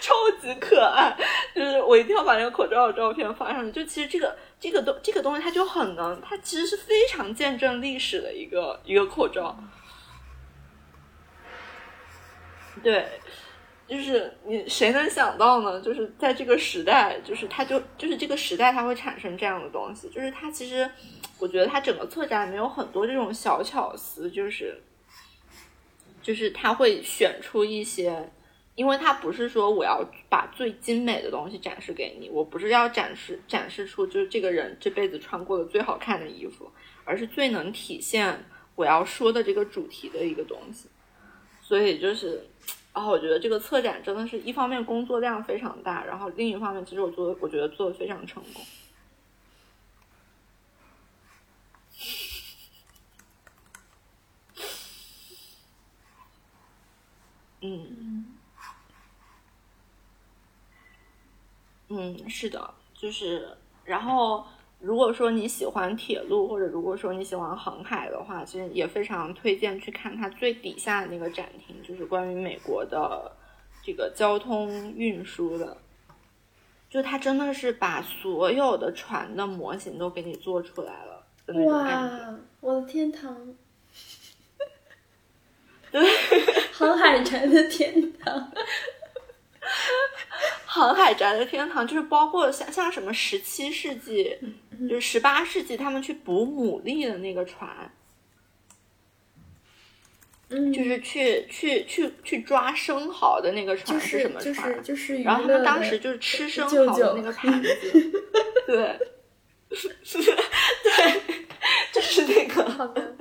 [0.00, 1.16] 超级可爱。
[1.54, 3.72] 就是我一定要把那个口罩的照片发上去。
[3.72, 9.56] 就其实这个这个东这个东西它就很能，它其实是非常见证历史的一个一个口罩。
[12.82, 13.08] 对。
[13.88, 15.80] 就是你谁能想到呢？
[15.80, 20.08] 就是在这个时代，就是它就就是这个时代，它会产生这样的东西。
[20.10, 20.88] 就是它其实，
[21.38, 24.78] 我觉得它整个策展里面有很多这种小巧思，就是
[26.22, 28.30] 就是他会选出一些，
[28.74, 36.70] 因为他不是说我要把最精美的东西展示给你，我不是要展示展示出就是这个人这辈子穿过的最好看的衣服，
[37.04, 40.90] 而是最能体现我要说的这个主题的一个东西。
[41.62, 42.47] 所以就是，
[42.98, 48.60] 然后我觉得这个策展真的是一方面工作量非常大，然后另一方面其实我做我觉得做的非常成功。
[57.60, 58.26] 嗯，
[61.86, 64.44] 嗯，是的，就是，然后
[64.80, 73.32] 如果说你喜欢铁路，或者如果说你喜欢航海的话，其实也非常推荐去看它最底下的那个展厅，就是关于美国的
[73.82, 75.76] 这个交通运输的，
[76.88, 81.26] 就它真的是把所有的船的模型都给你做出来了，
[81.66, 83.54] 哇，我的天堂！
[85.90, 86.00] 对，
[86.72, 88.52] 航海宅的天堂，
[90.70, 94.36] 航海宅的天堂就是包括像像什么十七世纪，
[94.86, 97.90] 就是十八世纪他们去捕牡蛎的那个船，
[100.50, 104.82] 嗯，就是去去去去抓生蚝的那个船是什么船？
[104.82, 107.68] 就是，然后他们当时就是吃生蚝的那个盘子，
[108.68, 108.98] 对，
[109.70, 111.22] 对，
[111.94, 113.16] 就是那个。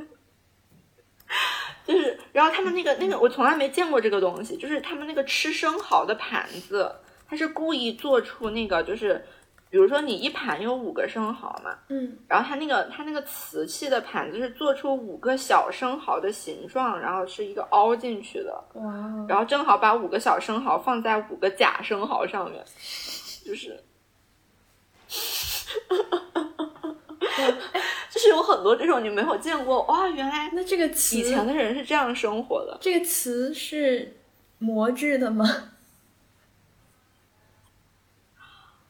[1.85, 4.57] 就是，然后他们那个那个，我从来没见过这个东西。
[4.57, 6.93] 就是他们那个吃生蚝的盘子，
[7.27, 9.23] 它是故意做出那个，就是
[9.69, 18.93] 比如说你一盘有五个生蚝嘛，嗯，然后它那个它那个瓷器的盘子是做出五个小生蚝的形状，然后是一个凹进去的，哇，
[19.27, 22.63] 然后正好把五个小生蚝放在五个假生蚝上面，
[23.45, 23.77] 就是。
[28.09, 32.75] 就是有很多这种你没有见过哇，原来那这个瓷以前的人是这样生活的。
[32.81, 34.17] 这个瓷是
[34.57, 35.45] 磨制的吗？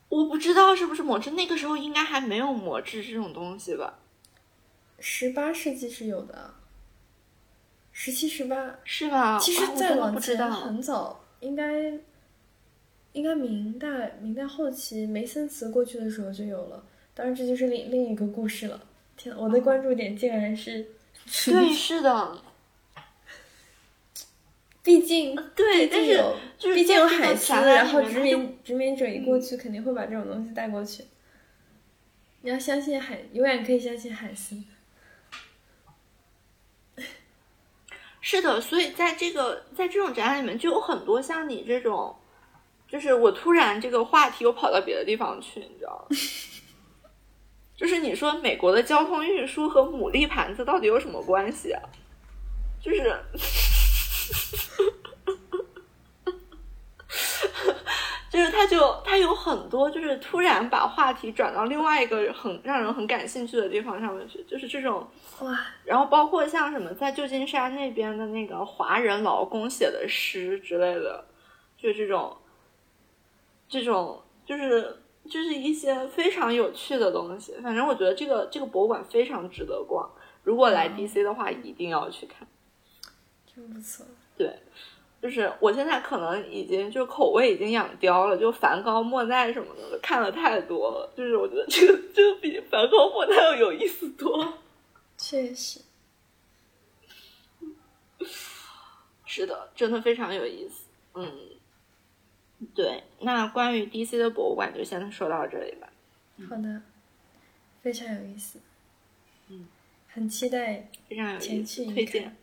[0.10, 4.00] 我不知道是不是磨制，那个时候应该还没有磨制这种东西吧。
[5.00, 6.54] 十八世纪是有的，
[7.92, 9.38] 十七、十八是吧？
[9.40, 12.00] 其实再往前很早，应该
[13.14, 16.84] 应该明代明代后期梅森瓷过去的时候就有了。
[17.14, 18.80] 当然，这就是另另一个故事了。
[19.18, 20.88] 天，我的关注点竟然是，
[21.46, 22.38] 对， 是的。
[24.88, 26.24] 毕竟，对，但是
[26.74, 31.04] 毕竟有海丝，然后殖民殖民者一过去，肯定会把这种东西带过去。
[32.40, 34.56] 你要相信海，永远可以相信海丝。
[38.22, 42.16] 是的，所以在这个在这种展览里面，就有很多像你这种，
[42.88, 46.16] 就是我突然这个话题又跑到别的地方去，你知道吗？
[47.76, 51.82] 就是你说美国的交通运输和牡蛎盘子到底有什么关系啊？
[52.82, 53.14] 就是，
[58.30, 65.08] 就是他就他有很多就是突然把话题转到另外一个很让人很感兴趣的地方上面去，就是这种
[65.40, 65.60] 哇。
[65.86, 71.26] 然后包括像什么在旧金山那边的那个华人劳工写的诗之类的，
[71.78, 72.38] 就这种，
[73.68, 74.98] 这种就是。
[75.30, 80.10] 就是一些非常有趣的东西，反正我觉得这个这个博物馆非常值得逛。
[80.44, 82.48] 如果来 DC 的话，一定要去看，
[83.54, 84.06] 真不错。
[84.38, 84.60] 对，
[85.22, 94.60] 就是我现在可能已经就口味已经养刁了，就梵高、莫奈什么的看了太多了，就是我觉得这个这个比梵高、莫奈要有意思多。
[95.18, 95.82] 确实，
[99.26, 100.86] 是的，真的非常有意思。
[101.16, 101.32] 嗯。
[102.74, 105.88] 对，那关于 DC 的博物馆就先说到这里吧。
[106.50, 106.82] 好的，
[107.84, 108.60] 非常有意思。
[109.50, 109.68] 嗯，
[110.08, 112.36] 很期待，非常有意思，推荐。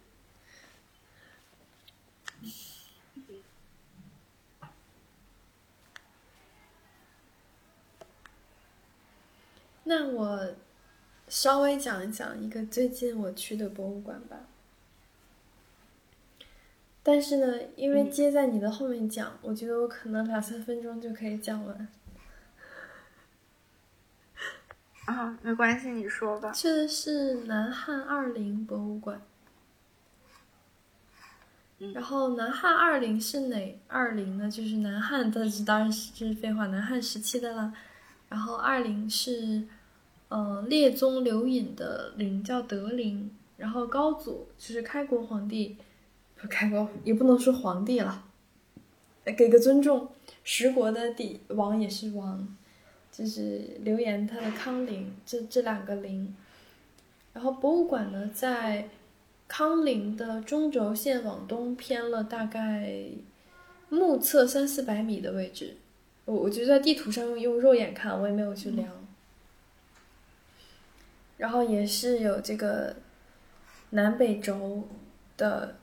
[9.85, 10.55] 那我
[11.28, 14.37] 稍微讲一讲一个最近我去的博物馆吧。
[17.03, 21.89] 但是呢，因为接在你的后面讲，我觉得我可能两三分钟就可以讲完。
[25.05, 26.51] 啊，没关系，你说吧。
[26.51, 29.20] 去的是南汉二陵博物馆。
[31.93, 34.51] 然后南汉二陵是哪二陵呢？
[34.51, 37.74] 就是南汉的，当然是这是废话，南汉时期的啦。
[38.30, 39.66] 然后二陵是，
[40.35, 43.30] 呃，列宗刘隐的陵，叫德陵。
[43.57, 45.76] 然后高祖就是开国皇帝。
[46.35, 48.24] 不开国也不能说皇帝了，
[49.37, 50.09] 给个尊重。
[50.43, 52.57] 十国的帝王也是王，
[53.12, 56.35] 就是刘岩他的康陵，这这两个陵。
[57.32, 58.89] 然后博物馆呢，在
[59.47, 62.93] 康陵的中轴线往东偏了大概
[63.89, 65.76] 目测三四百米的位置，
[66.24, 68.89] 我我就在地图上用用肉眼看，我也没有去量。
[71.37, 72.97] 然后也是有这个
[73.91, 74.89] 南北轴
[75.37, 75.76] 的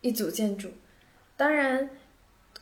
[0.00, 0.70] 一组建筑，
[1.36, 1.90] 当然，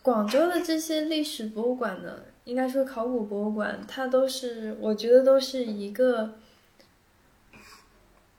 [0.03, 6.34] 广州的这些历史博物馆呢，应该说考古博物馆，它都是我觉得都是一个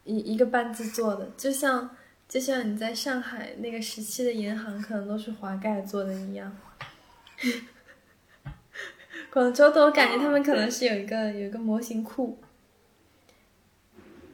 [0.03, 1.89] 一一个班子做的，就像
[2.27, 6.55] 就像你在上海那个时期的银行，可能都是华盖做的一样。
[9.31, 12.37] 广州的我感觉他们可能是有一个有一个模型库。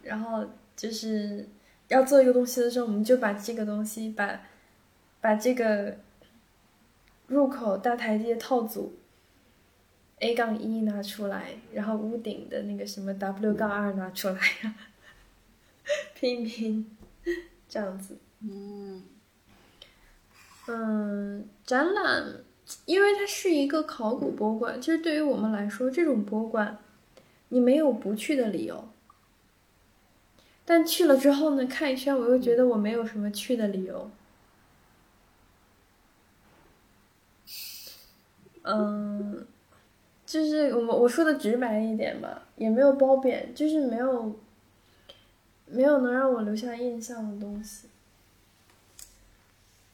[0.06, 0.46] 然后
[0.76, 1.50] 就是
[1.88, 4.40] 要做一个东西的时候，我们就把这个东西把
[5.20, 5.98] 把这个
[7.28, 8.94] 入口大台阶套组
[10.20, 14.40] A 杠一拿出来，然后屋顶的那个什么 W 杠二拿出来，
[16.14, 16.96] 拼一拼，
[17.68, 18.16] 这样子。
[18.42, 19.04] 嗯
[20.68, 22.44] 嗯，展览，
[22.86, 26.78] 因为它是一个考古博物馆，其实对于我们来说，这种博物馆
[27.50, 28.88] 你没有不去的理由。
[30.68, 34.10] 但去了之后呢，看一圈，我又觉得我没有什么去的理由。
[38.64, 39.46] 嗯，
[40.26, 44.40] 就是我我说的直白一点吧，也没有褒贬，就是没有
[45.68, 47.88] 没有能让我留下印象的东西。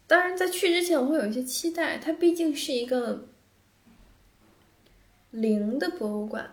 [0.07, 3.26] 当然，在去之前我会有一些期待，它毕竟是一个
[5.32, 6.51] 零的博物馆，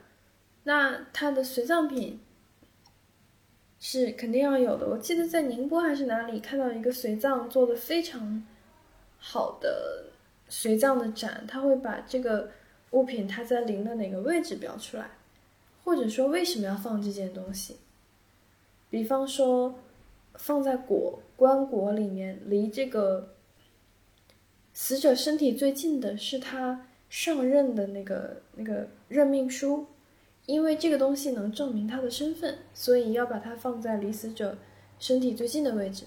[0.65, 2.19] 那它的随葬品。
[3.81, 4.89] 是肯定要有的。
[4.89, 8.45] 我记得在宁波还是哪里看到一个随葬做的非常
[9.19, 10.07] 好的
[10.49, 12.51] 随葬的展，他会把这个
[12.91, 15.11] 物品它在陵的哪个位置标出来，
[15.85, 17.77] 或者说为什么要放这件东西。
[18.91, 19.79] 比方说
[20.35, 23.35] 放在椁棺椁里面，离这个
[24.73, 29.87] 死者身体最近的是他上任的那个那个任命书。
[30.49, 34.57] 因为这个东西能证明他的身份，所以要把它放在离死者
[34.99, 36.07] 身体最近的位置。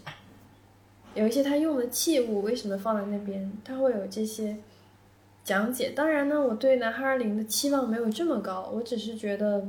[1.13, 4.57] 有一些他用的器物为什么放在那边，他会有这些
[5.43, 5.91] 讲解。
[5.91, 9.67] 当然呢，我对南哈尔陵的期望没有这么高，我只是觉得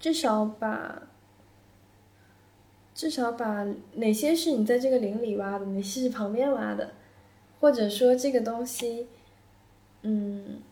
[0.00, 1.02] 至少把
[2.94, 3.66] 至少把
[3.96, 6.92] 哪些是你在这个林里挖的，哪些是旁边挖的，
[7.60, 9.08] 或者说这个东西，
[10.00, 10.62] 嗯。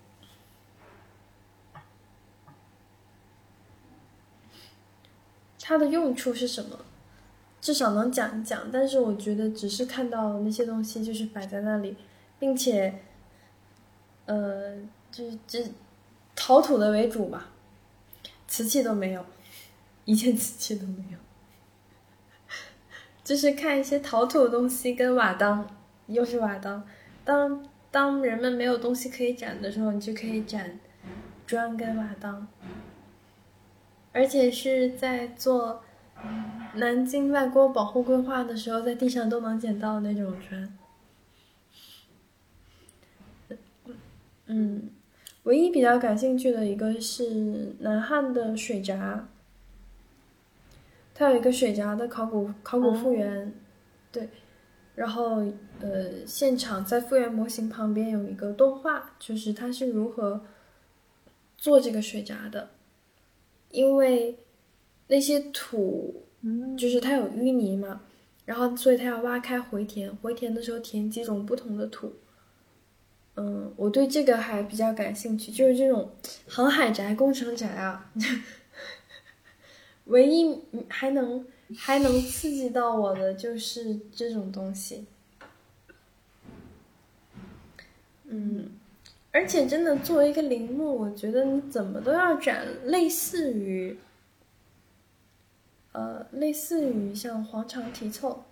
[5.70, 6.76] 它的用处是什么？
[7.60, 8.68] 至少能讲一讲。
[8.72, 11.96] 但是我觉得，只是看到那些东西就是摆在那里，
[12.40, 12.92] 并且，
[14.26, 14.76] 呃，
[15.12, 15.60] 就就
[16.34, 17.50] 陶土的为主吧，
[18.48, 19.24] 瓷器都没有，
[20.06, 21.18] 一件瓷器都没有。
[23.22, 25.64] 就是看一些陶土的东西跟瓦当，
[26.08, 26.84] 又是瓦当。
[27.24, 30.80] 当当人们没有东西可以展的时候，你就可以展
[31.46, 32.48] 砖跟瓦当。
[34.12, 35.82] 而且是在做
[36.74, 40.76] 南京外郭保护规划的时候，在地上都能捡到那种砖。
[44.46, 44.90] 嗯，
[45.44, 49.28] 唯一比较感兴趣的一个是南汉的水闸，
[51.14, 53.54] 它有一个水闸的考古考古复原，
[54.10, 54.28] 对，
[54.96, 55.44] 然后
[55.80, 60.42] 呃，现场在复原模型旁边有一个动画，就是它是如何
[61.56, 62.70] 做这个水闸的。
[63.70, 64.36] 因为
[65.08, 66.24] 那些土，
[66.76, 68.02] 就是它有淤泥嘛，
[68.44, 72.12] 然后所以它要挖开回填，回填的时候填几种不同的土。
[73.36, 76.10] 嗯，我对这个还比较感兴趣，就是这种
[76.48, 78.10] 航海宅、工程宅啊，
[80.06, 80.58] 唯一
[80.88, 81.46] 还能
[81.76, 85.06] 还能刺激到我的就是这种东西。
[88.24, 88.72] 嗯。
[89.32, 93.96] 而且真的作为一个陵墓，我觉得你怎么都要展类似于，
[95.92, 98.44] 呃，类似于像黄肠题凑，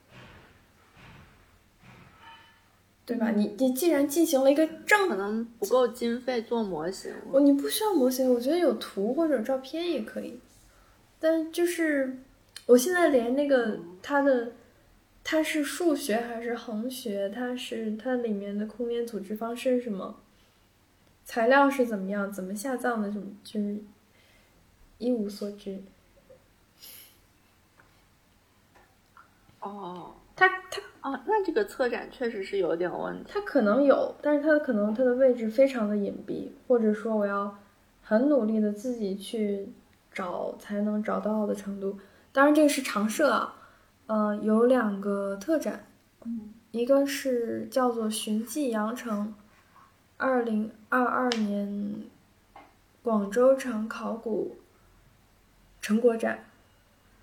[3.04, 3.30] 对吧？
[3.30, 7.12] 你你既然进行了一个正，可能不够经费做模型。
[7.32, 10.38] 我你不需要模型，我觉得有图或者照片也可以。
[11.18, 12.18] 但就是
[12.66, 14.52] 我现在连那个它的
[15.24, 20.20] 它是数学还是横学，它是它里面的空间组织方式是什么？
[21.28, 22.32] 材料是怎么样？
[22.32, 23.12] 怎么下葬的？
[23.12, 23.76] 什么就是
[24.96, 25.78] 一无所知。
[29.60, 33.30] 哦，他他啊，那这个策展确实是有点问题。
[33.30, 37.58] 他可能有，但是他可能他的位置非常的隐蔽，或者说我要
[38.02, 39.68] 很努力的自己去
[40.10, 41.98] 找才能找到的程度。
[42.32, 43.54] 当然这个是常设啊，
[44.06, 45.84] 呃，有两个特展，
[46.24, 49.34] 嗯一个是叫做“寻迹羊城”，
[50.16, 52.02] 二零二二年
[53.02, 54.56] 广州城考古
[55.80, 56.44] 成果展，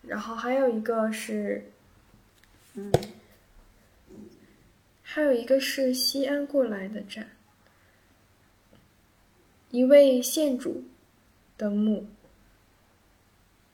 [0.04, 1.72] 然后还有一个是，
[2.76, 2.92] 嗯
[5.02, 7.30] 还有一个是西安过来的展，
[9.72, 10.84] 一位县主
[11.58, 12.08] 的墓。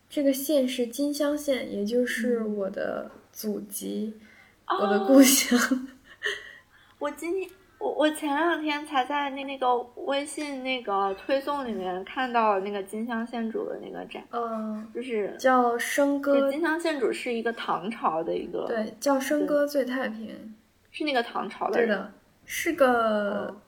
[0.09, 4.19] 这个县是金乡县，也就是我的祖籍，
[4.67, 5.87] 我的故哦乡。
[6.99, 7.49] 我今天
[7.82, 9.75] 我我前两天才在那那个
[10.05, 20.55] 微信那个推送里面看到那个金乡县主的那个展，嗯，就是叫笙歌，金乡县主是一个唐朝的一个，，对，叫笙歌最太平。
[20.93, 22.13] 是那个唐朝的人，对的，
[22.43, 23.61] 是个哦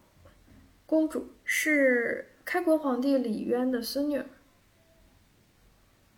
[0.85, 4.21] 公主，是开国皇帝李渊的孙女。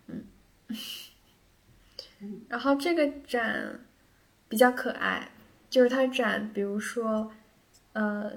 [0.08, 0.26] 嗯，
[2.50, 3.86] 然后这个展
[4.48, 5.28] 比较可爱，
[5.70, 7.30] 就是它展，比如说，
[7.96, 8.30] 呃，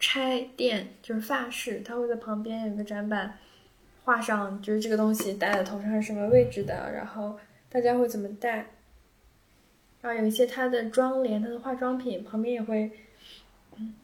[0.00, 3.38] 拆店就是发饰，它会在旁边有个展板，
[4.02, 7.38] 画上就是这个东西戴在头上是什么位置的，然后
[7.68, 8.66] 大家会怎么戴。
[10.00, 12.90] 然后有一些它的妆奁、它的化妆品旁边也会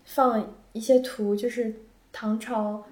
[0.05, 1.75] 放一些图，就是
[2.13, 2.85] 唐朝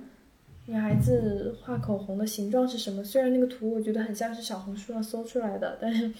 [0.64, 3.04] 女孩子画口红的形状是什么。
[3.04, 6.10] 虽然那个图我觉得很像是小红书上搜出来的，但是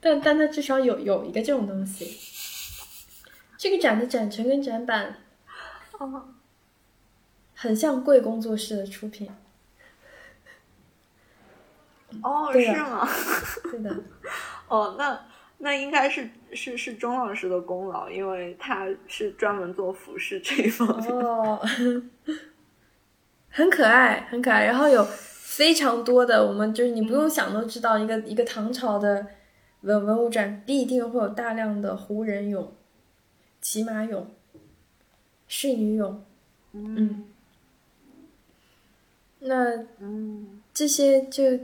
[0.00, 2.33] 但但它至少有有一个这种东西。
[3.64, 5.16] 这个展的展陈跟展板
[5.98, 6.22] 哦，
[7.54, 9.26] 很像贵工作室的出品，
[12.22, 13.08] 哦，是吗？
[13.72, 13.96] 对的，
[14.68, 15.18] 哦，那
[15.56, 21.10] 那应该是是是钟老师的功劳，因为他是专门做服饰这一方面。
[21.10, 21.58] 哦，
[23.48, 24.66] 很可爱，很可爱。
[24.66, 29.26] 然后有非常多的，我们就是你不用想都知道，一个一个唐朝的
[29.80, 32.66] 文文物展必定会有大量的胡人俑、
[33.64, 34.26] 骑马俑、
[35.48, 36.18] 仕女俑。
[36.72, 37.24] 嗯
[39.38, 41.58] 那嗯这些就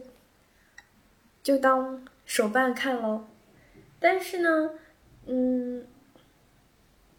[1.43, 3.27] 就当手办看喽。
[3.99, 4.71] 但是呢，
[5.27, 5.87] 嗯，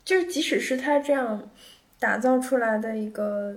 [0.04, 1.52] 就是即使是他这样
[2.00, 3.56] 打造出来的一个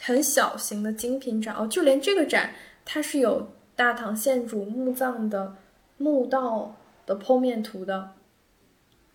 [0.00, 2.52] 很小型的精品展哦，就连这个展
[2.84, 5.54] 它是有大唐县主墓葬的
[5.96, 6.74] 墓道
[7.06, 8.14] 的剖面图的。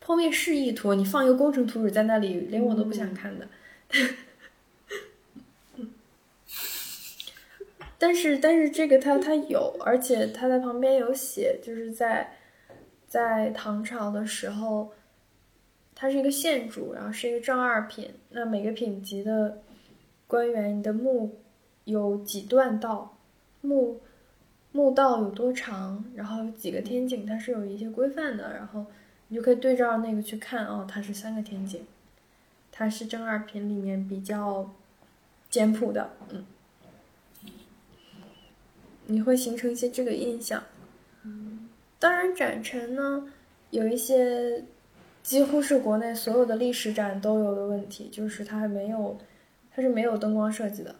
[0.07, 3.45] 剖面示意图，你放一个工程图纸在那里，连我都不想看的。
[7.97, 12.37] 但是但是这个它它有，而且它在旁边有写，就是在
[13.05, 14.93] 在唐朝的时候，
[15.93, 18.09] 它是一个县主，然后是一个正二品。
[18.29, 19.61] 那每个品级的
[20.25, 21.37] 官员，你的墓
[21.83, 23.17] 有几段道，
[23.59, 23.99] 墓
[24.71, 28.53] 墓道有多长，然后有几个天井，它是有一些规范的。
[28.53, 28.85] 然后
[29.29, 31.85] 你就可以对照那个去看，哦，它是三个天井，
[32.71, 34.73] 它是正二品里面比较
[35.49, 36.45] 简朴的，嗯。
[39.09, 40.61] 你会形成一些这个印象。
[41.97, 43.31] 当然，展陈呢
[43.69, 44.63] 有一些
[45.23, 49.17] 几乎是国内所有的历史展都有的问题，就是它没有，
[49.73, 50.95] 它是没有灯光设计的。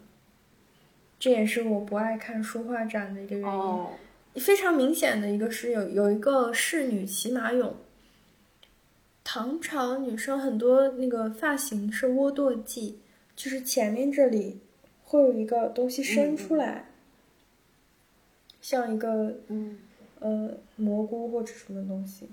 [1.19, 3.59] 这也是我不爱看书画展的一个原因。
[3.59, 3.89] 哦，
[4.35, 7.73] 非常明显的一个是有有一个仕女骑马俑。
[9.37, 12.95] 唐朝女生很多那个发型是窝堕髻，
[13.35, 14.59] 就是前面这里
[15.03, 16.89] 会有一个东西伸出来，
[18.59, 19.77] 像一个嗯
[20.21, 22.27] 呃蘑菇或者什么东西。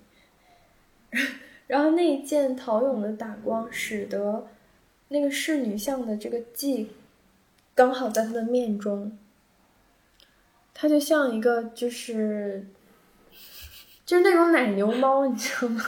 [1.68, 4.46] 然后那一件陶俑的打光，使得
[5.08, 6.86] 那个侍女像的这个髻
[7.74, 9.18] 刚好在她的面中，
[10.72, 12.66] 它就像一个就是
[14.06, 15.84] 就是那种奶牛猫，你知道吗？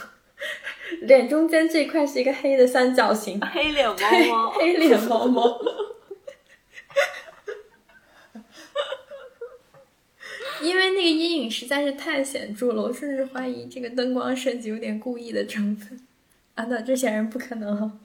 [1.01, 3.95] 脸中间这块是一个黑的三角形，黑脸猫
[4.29, 5.59] 猫，黑脸猫猫。
[10.61, 15.99] 因为那个阴影实在是太显著了，我甚至怀疑这个灯光设计有点故意的成分。
[16.55, 17.99] 啊，那这显然不可能哈。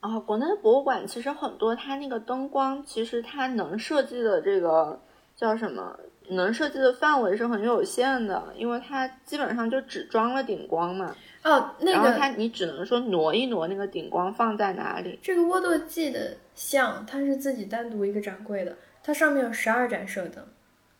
[0.00, 5.00] 啊，国内的博物馆其实很多，它那个灯光其实它能设计的这个
[5.34, 5.98] 叫什么？
[6.28, 11.14] 能设计的范围是很有限的，因为它基本上就只装了顶光嘛。
[11.44, 15.18] 哦，那个它个你只能说挪一挪那个顶光放在哪里。
[15.22, 20.44] 这个窝堕记的像，它是自己单独一个展柜的，它上面有十二盏射灯，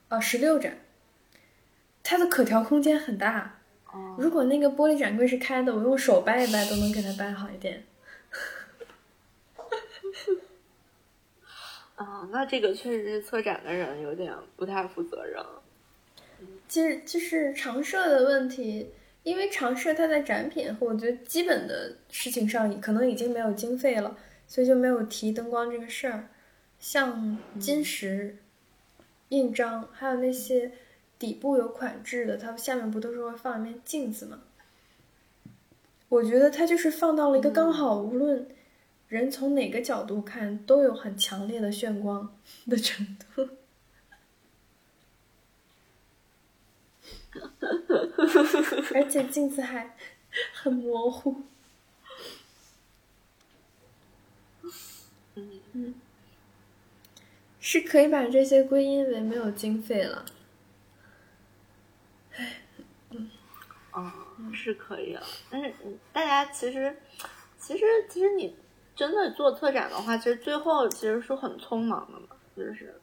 [0.09, 0.73] 啊，十六盏，
[2.03, 3.59] 它的可调空间很大。
[3.93, 7.85] 哦，如果那个玻璃展柜是开的，我用手掰一掰都能给它掰好一点。
[12.03, 15.43] 啊，那这个确实是策展的人有点不太负责任。
[16.69, 18.91] 其实就是常设的问题，
[19.23, 26.29] 因为常设它在展品和我觉得基本的事情上可能已经没有经费了，所以就没有提灯光这个事儿。
[26.81, 28.39] 像金石
[29.29, 30.73] 印章，还有那些
[31.19, 34.41] 底部有款制的，它下面不都是会放一面镜子吗？
[36.09, 38.47] 我觉得它就是放到了一个刚好，无论
[39.13, 42.35] 人从哪个角度看都有很强烈的炫光
[42.67, 43.47] 的程度。
[48.95, 49.95] 而且镜子还
[50.55, 51.43] 很模糊。
[55.35, 55.95] 嗯，
[57.61, 60.25] 是可以把这些归因为没有经费了。
[62.35, 62.63] 唉，
[63.11, 63.31] 嗯，
[63.93, 64.11] 哦，
[64.55, 65.23] 是可以了。
[65.51, 65.75] 但是
[66.15, 66.97] 大家其实，
[67.59, 68.57] 其实，其实你
[69.03, 72.95] 真的做策展的话，其实最后其实是很匆忙的嘛，就是。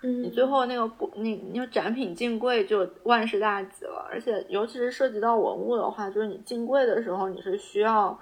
[0.00, 8.16] 你最后那个不，你你展品进柜就万事大吉了，而且尤其是涉及到文物的话，就是你进柜的时候，你是需要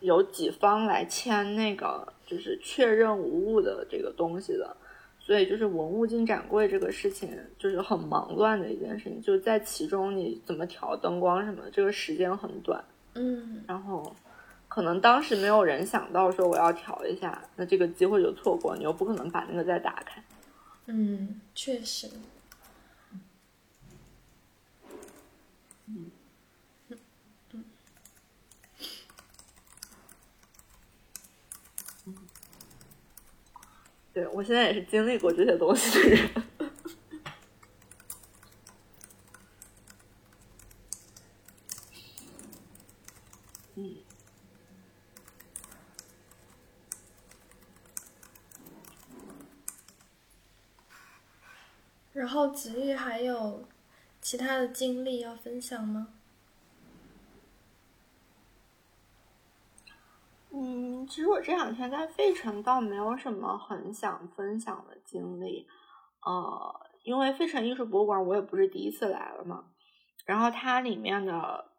[0.00, 4.74] 有几方来签那个，就是确认无误的这个东西的，
[5.20, 7.28] 所以就是文物进展柜这个事情
[7.58, 12.82] 就是很忙乱的一件事情，就在其中你怎么调灯光什么的，这个时间很短，
[13.16, 14.16] 嗯，然后
[14.78, 20.22] 可能当时没有人想到说我要调一下，那这个机会就错过，你又不可能把那个再打开。
[20.86, 22.08] 嗯，确实。
[25.88, 26.12] 嗯
[26.90, 26.98] 嗯
[32.06, 32.14] 嗯
[34.12, 36.47] 对我现在也是经历过这些东西的人。
[52.18, 53.64] 然后子玉还有
[54.20, 56.08] 其他的经历要分享吗？
[60.50, 65.68] 嗯，其实我这两天在费城倒没有什么很想分享的经历，
[66.26, 69.66] 呃，因为费城艺术博物馆我也不是第一次来了嘛。
[70.24, 71.70] 然后它里面的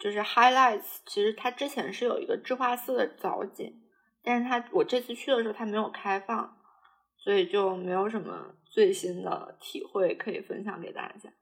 [0.00, 3.80] 就是 highlights，其实它之前是有一个智化寺的藻井，
[4.24, 6.56] 但是它我这次去的时候它没有开放，
[7.24, 8.54] 所以就没有什么。
[8.74, 11.32] 最新的体会可以分享给大家，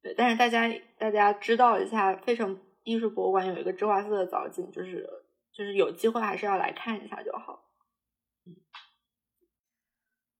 [0.00, 5.04] 对，但是大家大家知道一下，费城艺术博物馆有一个芝华寺的藻井，就是
[5.52, 7.64] 就是有机会还是要来看一下就好。
[8.46, 8.54] 嗯，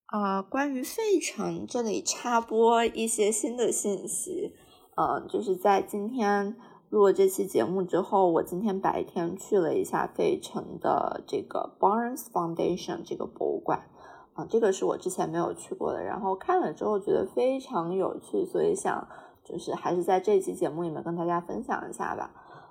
[0.06, 4.54] 啊，关于费城这里插播一些新的信息，
[4.96, 6.56] 呃，就是在今天
[6.88, 13.90] 录了这期节目之后，我今天白天去了一下费城的这个 Barnes Foundation 这个博物馆。
[14.38, 19.04] 啊，这个是我之前没有去过的，然后看了之后觉得非常有趣，所以想
[19.42, 22.30] 就是还是在这期节目里面跟大家分享一下吧。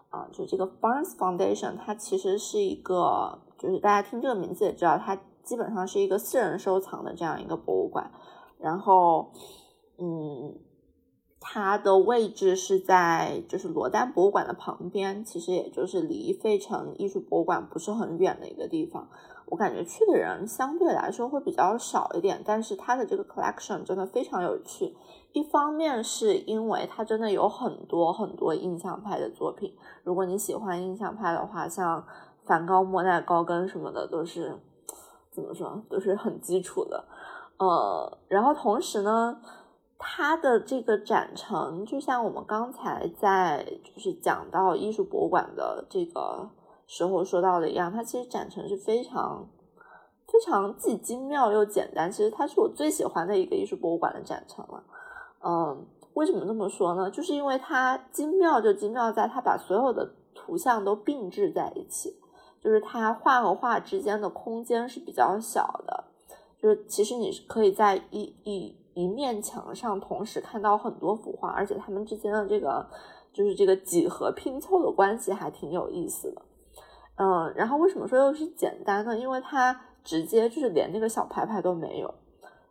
[0.10, 8.10] 啊，就这个 Barnes Foundation，它其实是一个，就是大家听这个名字也知道，它基本上是一个私人收藏的这样一个博物馆。
[8.58, 9.34] 然后，
[9.98, 10.56] 嗯，
[11.42, 19.10] 它的位置是在就是罗丹博物馆的旁边，其实也就是离费城艺术博物馆不是很远的一个地方。
[19.50, 24.96] 我感觉去的人相对来说会比较少一点，但是它的这个 collection 真的非常有趣。
[25.32, 29.74] 一方面是因为它真的有很多很多印象派的作品，
[30.04, 32.06] 如果你喜欢印象派的话，像
[32.46, 34.60] 梵高、莫奈、高更什么的都是
[35.32, 37.06] 怎么说，都是很基础的。
[37.58, 39.40] 呃，然后同时呢，
[39.98, 46.50] 它的这个展陈，就像我们刚才在就是讲到艺术博物馆的这个。
[46.88, 49.48] 时候说到的一样，它其实展陈是非常
[50.26, 52.12] 非常既精妙又简单。
[52.12, 54.84] 其实它是我最喜欢的一个艺术博物馆的展陈了。
[55.44, 55.86] 嗯，
[56.16, 57.12] 为什么这么说呢？
[57.12, 62.16] 就是因为它精妙就精妙在它把所有的图像都并置在一起，
[62.60, 66.06] 就是它画和画之间的空间是比较小的。
[66.58, 72.84] 就是其实你是可以在一一一面墙上同时看到很多幅画，而且它们之间的这个
[73.32, 76.42] 就是这个几何拼凑的关系还挺有意思的。
[77.18, 79.18] 嗯，然后为什么说又是简单呢？
[79.18, 82.14] 因为它直接就是连那个小牌牌都没有，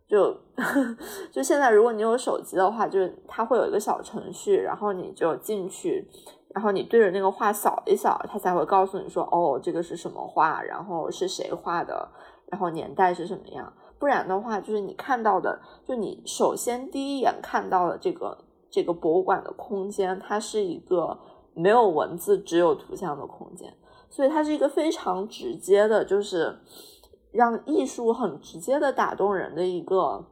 [0.06, 0.34] 就
[1.32, 6.08] 就现在如果你有手机的话，就是它会有一个小程序，然后你就进去，
[6.54, 12.08] 然后你对着那个画扫一扫，它才会告诉你说，哦，这个是什么画，然后是谁画的，
[12.46, 13.72] 然后年代是什么样。
[13.98, 18.38] 不然的话，就是你看到的，就你首先第一眼看到的这个
[18.70, 21.18] 这个博物馆的空间，它是一个
[21.52, 23.74] 没有文字只有图像的空间。
[24.08, 26.58] 所以它是一个非常直接的，就是
[27.32, 30.24] 让艺术很直接的打动人的一个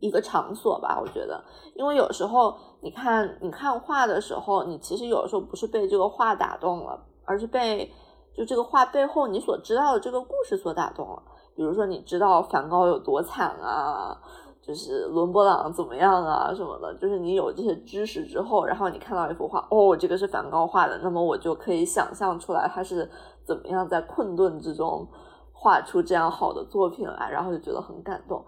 [0.00, 0.98] 一个场所吧。
[1.00, 1.44] 我觉得，
[1.74, 7.92] 因为有时候你看你看画的时候，你其实有时候不是被这个画打动了，而是被
[8.34, 11.22] 就这个画背后你所知道的这个故事所打动了。
[11.54, 14.20] 比如说，你知道梵高有多惨啊？
[14.66, 23.08] 就是伦勃朗怎么样啊什么的，就是你有这些知识之后，然后你看到一幅画，哦，这个是梵高画的，那么我就可以想象出来他是
[23.44, 25.06] 怎么样在困顿之中
[25.52, 28.44] 画出这样好的作品来，然后就觉得很感动。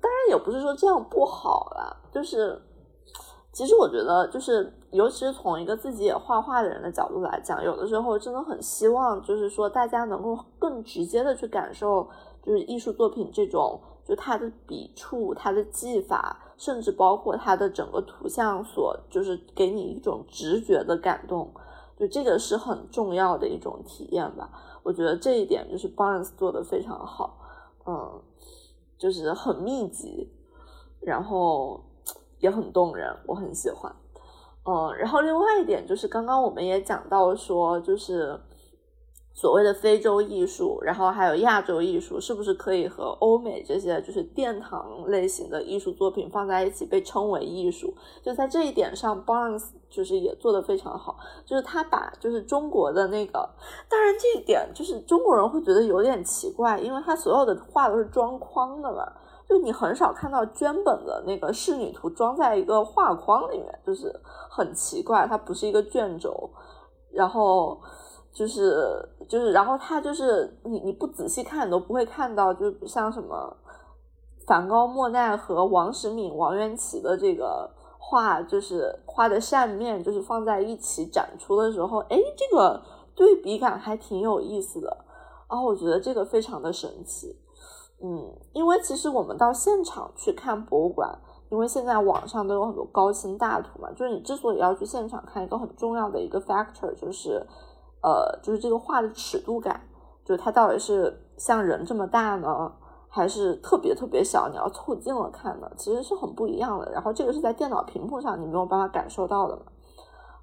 [0.00, 2.58] 当然也不是说这样不好啦，就是
[3.52, 12.08] 其实我觉得，就是尤其是从一个自己也画画的人的角度来讲，有的时候真的很希望，就是说大家能够更直接的去感受，
[12.42, 13.78] 就是艺术作品这种。
[14.04, 21.50] 就它的笔触、它的技法，甚至包括它的整个图像所，就是给你一种直觉的感动，
[21.96, 24.50] 就这个是很重要的一种体验吧。
[24.82, 27.38] 我觉得这一点就是 Barnes 做的非常好，
[27.86, 28.20] 嗯，
[28.98, 30.30] 就是很密集，
[31.00, 31.82] 然后
[32.40, 33.90] 也很动人，我很喜欢。
[34.64, 38.38] 嗯，然后另外一点就是刚刚我们也讲到说，就是。
[39.36, 47.92] 所谓的非洲艺术，然后还有亚洲艺术，是不是可以和欧美这些就是殿堂类型的艺术作品放在一起，被称为艺术？
[48.22, 53.50] 就在这一点上，Barnes 就是也做得非常好，就是他把就是中国的那个，
[53.88, 59.04] 当然这一点就是中国人会觉得有点奇怪，因为他所有的画都是装框的嘛，
[59.48, 64.14] 就你很少看到绢本的那个仕女图装在一个画框里面，就是
[64.48, 66.48] 很奇怪，它不是一个卷轴，
[67.10, 67.80] 然后。
[68.34, 73.56] 就是就是，然后他就是你你不仔细看，你都不会看到，就像什么
[74.44, 82.82] 梵高、莫奈和王时敏、王元祁的这个画，就是画的扇面，就是放在一起展出的时候，哎，这个
[83.14, 85.04] 对比感还挺有意思的。
[85.48, 87.38] 然后我觉得这个非常的神奇，
[88.02, 91.16] 嗯，因为其实我们到现场去看博物馆，
[91.50, 97.46] 因为现在网上都有很多高清大图嘛，就是你之所以要去现场看，一个很重要的一个 factor 就是。
[98.04, 99.80] 呃，就是这个画的尺度感，
[100.26, 102.70] 就是它到底是像人这么大呢，
[103.08, 104.46] 还是特别特别小？
[104.50, 106.92] 你要凑近了看呢，其实是很不一样的。
[106.92, 109.62] 然后这个是在电脑屏幕上你没有办法感受到的嘛？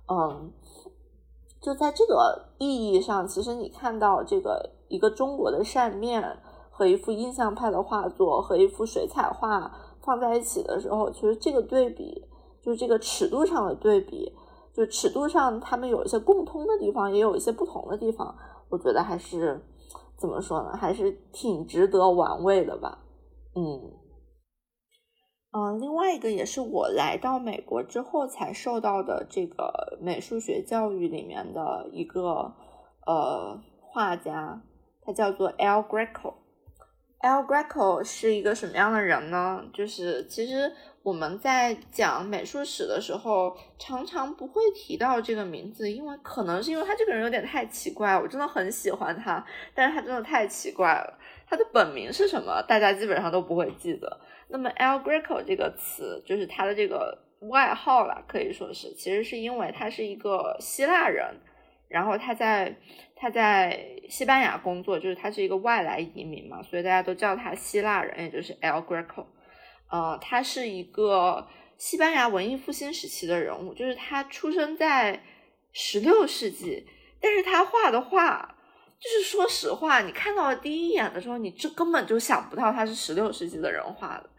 [0.08, 0.52] 嗯，
[1.62, 6.40] 就在这个意义上，其实你看到这个一个中国的扇面
[6.72, 12.26] 和一幅印象派的画作和一幅水彩画放在一起的时候，其实这个对比，
[12.60, 14.36] 就是这个尺度上的对比。
[14.74, 18.34] 就尺度上，他们有一些共通的地方，也有一些不同的地方。
[18.70, 19.62] 我觉得还是
[20.18, 23.00] 怎么说呢，还是挺值得玩味的吧。
[23.54, 23.92] 嗯，
[25.52, 32.54] 嗯，另外一个也是我来到美国之后才受到的这个美术学教育里面的一个
[33.06, 34.64] 呃画家，
[35.02, 36.36] 他叫做 El Greco。
[37.20, 39.64] El Greco 是一个什么样的人呢？
[39.74, 40.72] 就是其实。
[41.04, 49.44] 我们在讲美术史的时候，常常不会提到这个名字，因为可能是因为他这个人有点太奇怪，我真的很喜欢他，
[49.74, 51.18] 但是他真的太奇怪了。
[51.48, 52.62] 他的本名是什么？
[52.68, 54.22] 大家基本上都不会记得。
[54.50, 57.18] 那么 El Greco 这个词，就是他的这个
[57.50, 61.36] 外号了，可以说是，其实是因为他是一个希腊人，
[61.88, 62.76] 然后他在
[63.16, 69.26] 他在西班牙工作，就是他是一个外来移民嘛，所以大家都叫他希腊人，也就是 El Greco。
[69.92, 71.46] 呃，他是一个
[71.78, 75.22] 西班牙文艺复兴时期的人物，就是他出生在
[75.74, 76.88] 十六世纪，
[77.20, 78.56] 但是他画的画，
[78.98, 84.30] 就是说实话，你看到第一眼的时候，你这根本就想不到他是十六世纪的人画的，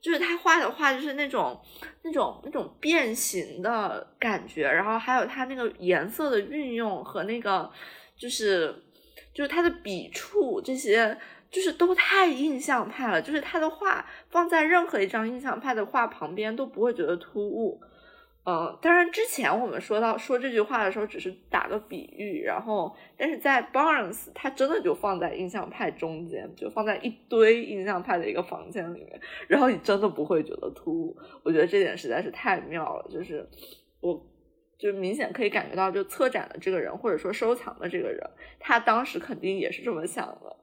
[0.00, 1.60] 就是他画的画就是那种
[2.02, 7.68] 那种那种变形的感觉，然后还有他那个颜色的运用和那个
[8.16, 8.72] 就是
[9.34, 11.18] 就是他的笔触这些。
[11.52, 17.78] 就是都太印象派了，就是他的画放在任何一张印象派的画旁边都不会觉得突兀。
[18.44, 31.16] 嗯，当然之前我们说到说这句话的时候只是打个比喻，然后但是在 Barnes 他真的就放在印象派中间，就放在一堆印象派的一个房间里面，然后你真的不会觉得突兀。
[31.44, 33.48] 我觉得这点实在是太妙了，就是
[34.00, 34.20] 我
[34.76, 38.28] 就明显可以感觉到，就策展的这个人或者说收藏的这个人，
[38.58, 40.56] 他当时肯定也是这么想的。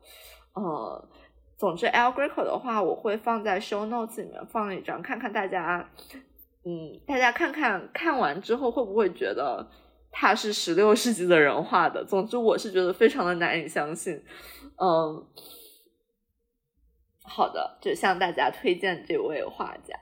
[0.54, 1.10] 呃，
[1.58, 5.90] 总之，El Greco 的话，我会放在 Show Notes 里面放一张，看看大家，
[6.66, 9.70] 嗯，大家看看看完之后会不会觉得
[10.12, 12.04] 他是十六世纪的人画的？
[12.04, 14.24] 总之，我是觉得非常的难以相信。
[14.78, 15.26] 嗯，
[17.24, 19.98] 好的，就向大家推荐这位画家。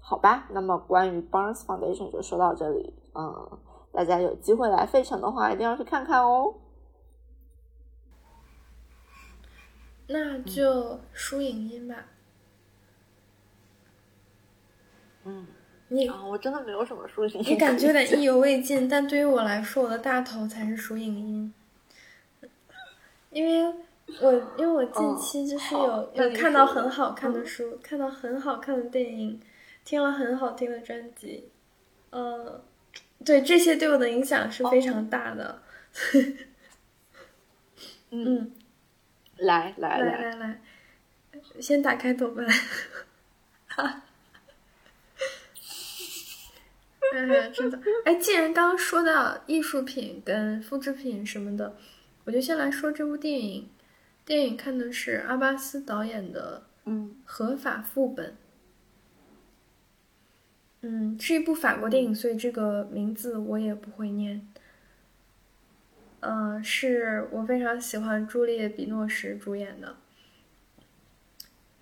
[0.00, 2.94] 好吧，那么关于 Barnes Foundation 就说到这里。
[3.14, 3.58] 嗯，
[3.92, 6.54] 大家有机会来费城的话，一定要去看看哦。
[10.08, 12.06] 那就输影音吧。
[15.24, 15.46] 嗯，
[15.88, 17.52] 你啊，我真的没有什么输影音。
[17.52, 21.54] 你感觉有点意犹未尽，但对于我来说，我的大头才是输影音，
[23.30, 23.74] 因为
[24.20, 29.40] 我因为我近期就是有、哦有看到很好看的书，看到很好看的电影，
[29.84, 31.48] 听了很好听的专辑，
[32.10, 32.62] 呃，
[33.24, 35.60] 对这些对我的影响是非常大的。
[38.10, 38.52] 嗯，
[39.38, 40.60] 来来来来来，
[41.60, 42.46] 先打开豆瓣。
[47.12, 51.76] 哎，真的，哎，既然刚刚说到艺术品跟复制品什么的，
[52.24, 53.68] 我就先来说这部电影。
[54.24, 58.30] 电影看的是阿巴斯导演的嗯《合法副本》。
[60.82, 64.46] 嗯，是一部法国电影，所以这个名字我也不会念。
[66.28, 69.94] 嗯、是我非常喜欢朱丽叶·比诺什主演的。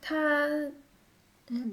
[0.03, 0.71] 他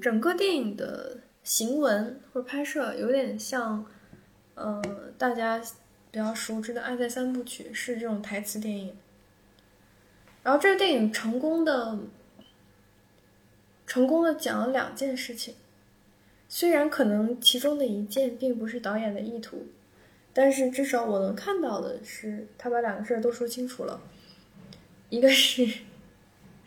[0.00, 3.84] 整个电影的行文或者拍摄有点像，
[4.54, 4.82] 呃，
[5.18, 5.60] 大家
[6.10, 8.96] 比较熟知的《爱在三部曲》，是这种台词电影。
[10.42, 11.98] 然后这个电影成功的，
[13.86, 15.54] 成功的讲了两件事情，
[16.48, 19.66] 虽然可能其中的一件并不是导演的意图，
[20.34, 24.00] 但是至少我能看到的是，他把两个事儿都说清楚了，
[25.10, 25.66] 一个是，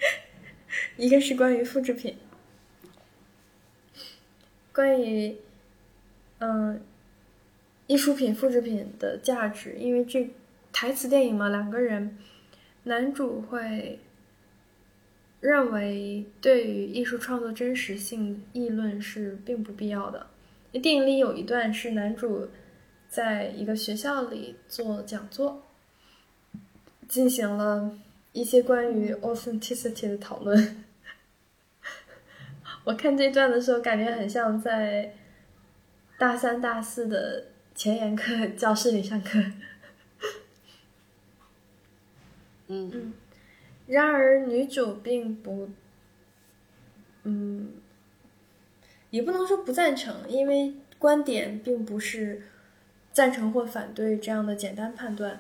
[0.98, 2.16] 一个是关于复制品，
[4.72, 5.38] 关于，
[6.40, 6.80] 嗯，
[7.88, 10.30] 艺术品、复制品的价值，因为这
[10.72, 12.18] 台词电影嘛，两个人，
[12.84, 14.00] 男主会
[15.40, 20.28] 认为对于艺术创作真实性议论是并不必要的。
[20.72, 22.50] 电影里有一段是男主
[23.16, 25.64] 在一个学校里做讲座，
[27.08, 27.98] 进行了
[28.34, 30.84] 一些关于 authenticity 的讨论。
[32.84, 35.16] 我看这段的时候，感觉很像在
[36.18, 39.42] 大三、大四的前沿课教室里上课。
[42.68, 43.14] 嗯
[43.88, 45.70] 然而，女主并不，
[47.24, 47.76] 嗯，
[49.10, 52.42] 也不能说不赞成，因为观点并不是
[53.16, 55.40] 赞成或反对这样的简单判断，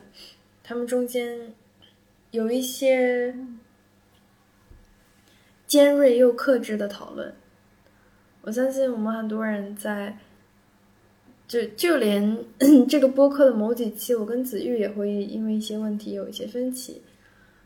[0.63, 1.53] 他们中间
[2.31, 3.35] 有一些
[5.67, 7.35] 尖锐又克制的讨论。
[8.43, 10.17] 我相信我们很多人在，
[11.49, 12.45] 就就连
[12.87, 17.01] 这个播客的某几期，我跟子玉也会因为一些问题有一些分歧。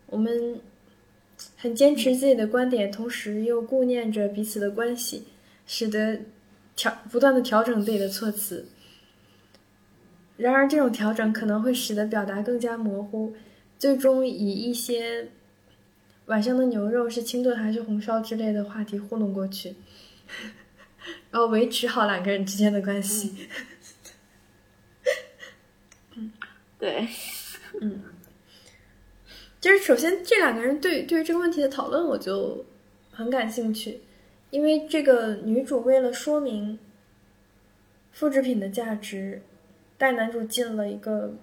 [0.07, 0.59] 我们
[1.55, 5.25] 很坚持自己的观点，同时又顾念着彼此的关系，
[5.67, 6.19] 使得
[6.75, 8.65] 调不断的调整自己的措辞。
[10.39, 13.33] 然而，这种调整可能会使得表达更加模糊，
[13.77, 15.27] 最终以一些
[16.27, 19.75] 晚上的牛肉是清炖还是红烧之类的话题糊弄过去，
[21.29, 23.49] 然后维持好两个人之间的关系。
[26.79, 27.05] 对，
[27.81, 28.01] 嗯
[29.59, 32.65] 就是首先这两个人对对于这个问题的讨论，我就
[33.11, 33.99] 很感兴趣，
[34.51, 36.79] 因为这个女主为了说明
[38.13, 39.41] 复制品的价值，
[39.99, 41.35] 带男主进了一个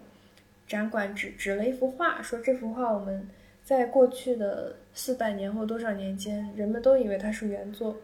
[0.67, 3.29] 展馆，指指了一幅画，说这幅画我们
[3.63, 7.99] 在过去的四百年或多少年间，人们都以为它是原作，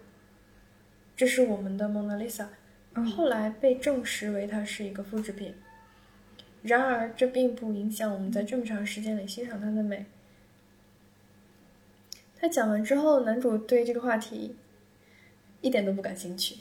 [1.17, 2.51] 这是我们的蒙娜丽莎，
[2.93, 5.55] 而后来被证实为它是一个复制品。
[6.63, 10.05] 然而，这并不影响我们在这么长时间里欣赏它的美。
[12.39, 14.55] 他讲完之后，男主对这个话题
[15.63, 16.57] 一点都不感兴趣，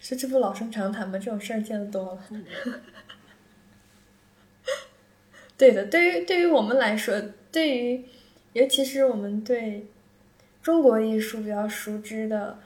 [0.00, 1.18] 说这不老生常谈吗？
[1.18, 2.24] 这种事儿见得多了。
[5.56, 7.20] 对的，对于对于我们来说，
[7.52, 8.04] 对于
[8.54, 9.86] 尤其是我们对
[10.62, 12.58] 中国艺术比较熟知的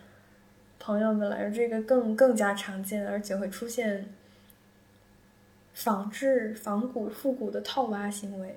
[0.78, 4.08] 朋友们来说，这个更更加常见，而且会出现
[5.74, 8.56] 仿制、仿古、复古的套娃行为。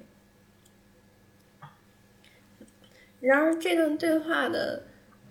[3.20, 4.84] 然而，这段对话的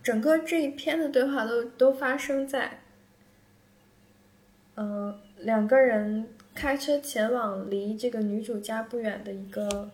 [0.03, 2.81] 整个这一篇的对话都都发生在，
[4.77, 9.91] 呃，两个人开车前往离这个女主家不远的一个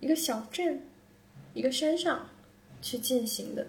[0.00, 0.82] 一个小镇、
[1.54, 2.28] 一个山上
[2.82, 3.66] 去进行的，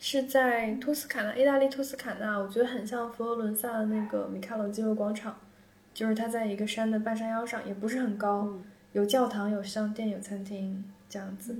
[0.00, 5.38] 是在托斯卡纳，意大利托斯卡纳，我觉得很像佛罗伦萨的那个米开朗基罗广场，
[5.94, 8.58] 就是它在一个山的半山腰上，也不是很高。
[8.92, 11.56] 有教堂，有商店，有餐厅，这样子。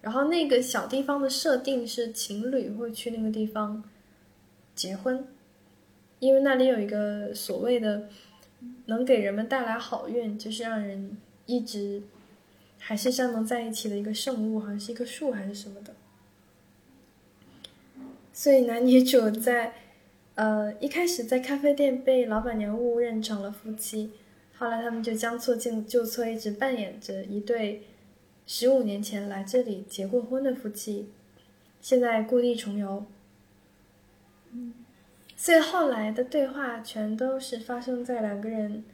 [0.00, 3.82] 然后那个小地方的设定是情侣会去那个地方
[4.74, 5.26] 结婚，
[6.18, 8.08] 因为那里有一个所谓的
[8.86, 11.16] 能给人们带来好运，就是让人
[11.46, 12.02] 一直
[12.78, 15.94] 海誓山盟在一起的一个圣物，好像是一棵树还是什么的。
[18.32, 19.74] 所以男女主在
[20.36, 24.10] 呃一开始在咖啡店被老板娘误认成了夫妻，
[24.56, 27.82] 后来他们就将错就就错，一直扮演着一对
[28.46, 31.10] 十五年前来这里结过婚的夫妻，
[31.80, 33.04] 现在故地重游。
[35.36, 38.84] 所以后来的对话全都是发生在两个人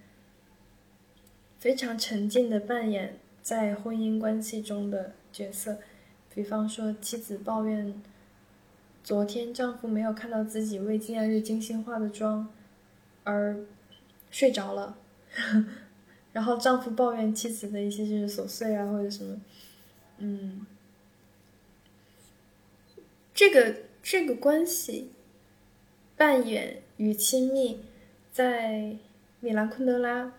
[1.58, 5.78] 非常沉浸的扮演在婚姻关系中的角色，
[6.34, 8.00] 比方说妻子抱怨
[9.04, 12.48] 昨天丈夫没有看到自己为纪念日精心化的妆
[13.24, 13.58] 而
[14.30, 14.96] 睡着了，
[16.32, 19.40] 然后丈夫抱怨妻子的一些就是琐碎啊或者什么，
[20.18, 20.64] 嗯，
[23.34, 25.10] 这个这个关系。
[26.18, 27.80] 扮演与亲密，
[28.32, 28.96] 在
[29.38, 30.32] 米兰昆德拉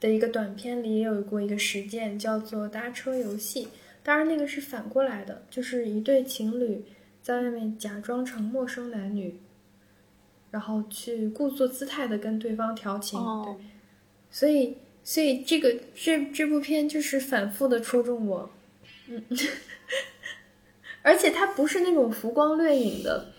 [0.00, 3.68] 的一个短片里也有过一个实践，叫做搭车游戏。
[4.02, 6.82] 当然，那个是反过来的，就是一对情侣
[7.22, 9.38] 在外面假装成陌生男女，
[10.50, 13.20] 然后去故作姿态的跟对方调情。
[13.44, 13.54] 对，
[14.30, 18.48] 所以，所以这个这这部片就是反复的戳中我，
[19.08, 19.22] 嗯，
[21.02, 23.32] 而且它不是那种浮光掠影的。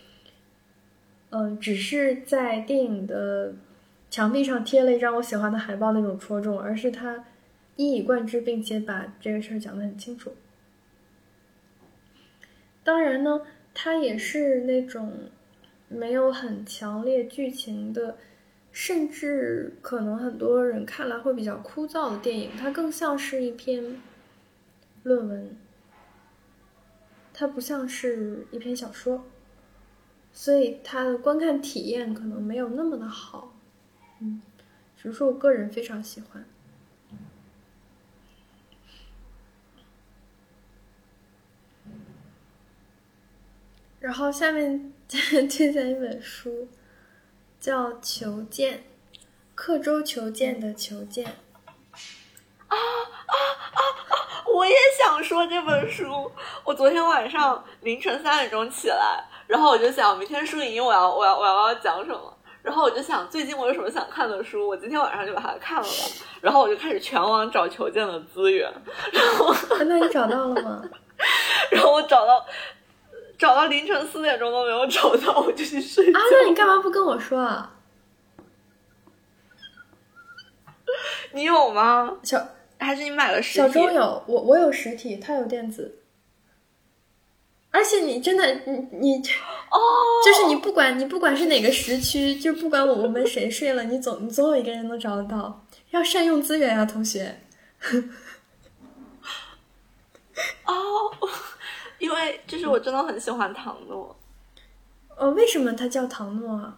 [1.29, 3.53] 嗯，只是在电影的
[4.09, 7.25] 墙壁上贴了一张我喜欢的海报那种戳中，而是他
[7.75, 10.33] 一以贯之，并且把这个事儿讲得很清楚。
[12.83, 13.41] 当然呢，
[13.73, 15.29] 它也是那种
[15.89, 18.15] 没有很强烈剧情的，
[18.71, 22.51] 甚至可能很多人看来会比较枯燥的电影。
[22.57, 24.01] 它更像是一篇
[25.03, 25.57] 论文，
[27.33, 29.25] 它不像是一篇小说。
[30.39, 33.55] 所以它的观看体验可能没有那么的好，
[34.21, 34.39] 嗯，
[34.95, 36.45] 只是说我个人非常喜欢。
[43.99, 46.67] 然后下面 推荐一本书，
[47.59, 48.77] 叫《求见》，
[49.55, 51.25] 刻舟求剑的求见。
[51.25, 53.35] 啊啊啊
[53.73, 54.45] 啊！
[54.53, 56.31] 我也想说这本书，
[56.63, 59.27] 我昨天晚上凌晨三点钟起来。
[59.47, 62.33] 然后我就想，明天输赢我要我要我要要讲什么？
[62.61, 64.67] 然后我就想，最近我有什么想看的书？
[64.67, 66.25] 我今天晚上就把它看了吧。
[66.41, 68.69] 然后我就开始全网找求见的资源。
[69.13, 70.83] 然后，那你找到了吗？
[71.71, 72.45] 然后我找到，
[73.37, 76.19] 找到凌晨四点钟都没有找到，我就去睡觉。
[76.19, 77.71] 啊，那你干嘛不跟我说啊？
[81.31, 82.17] 你有吗？
[82.23, 82.45] 小
[82.79, 83.73] 还是你买了实体？
[83.73, 85.96] 小周有，我我有实体，他有电子。
[87.71, 89.17] 而且你真的，你你
[89.69, 89.77] 哦，
[90.25, 95.65] 就是你不管你不管是哪个时区，就不管我我们谁睡了，你总你总有一个人能找得到。
[95.91, 97.39] 要善用资源啊，同学。
[100.65, 100.73] 哦，
[101.99, 104.15] 因为就是我真的很喜欢唐诺。
[105.15, 106.77] 哦，为什么他叫唐诺啊？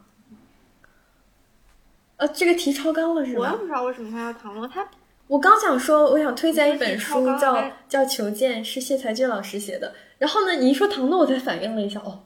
[2.17, 3.39] 呃，这个题超纲了是吧？
[3.39, 4.67] 我也不知道为什么他叫唐诺。
[4.67, 4.87] 他
[5.29, 9.93] 我刚想说，我想推荐一本书，叫叫《求见》，是谢才俊老师写的。
[10.17, 10.55] 然后呢？
[10.55, 11.99] 你一说唐诺，我才反应了一下。
[11.99, 12.25] 哦，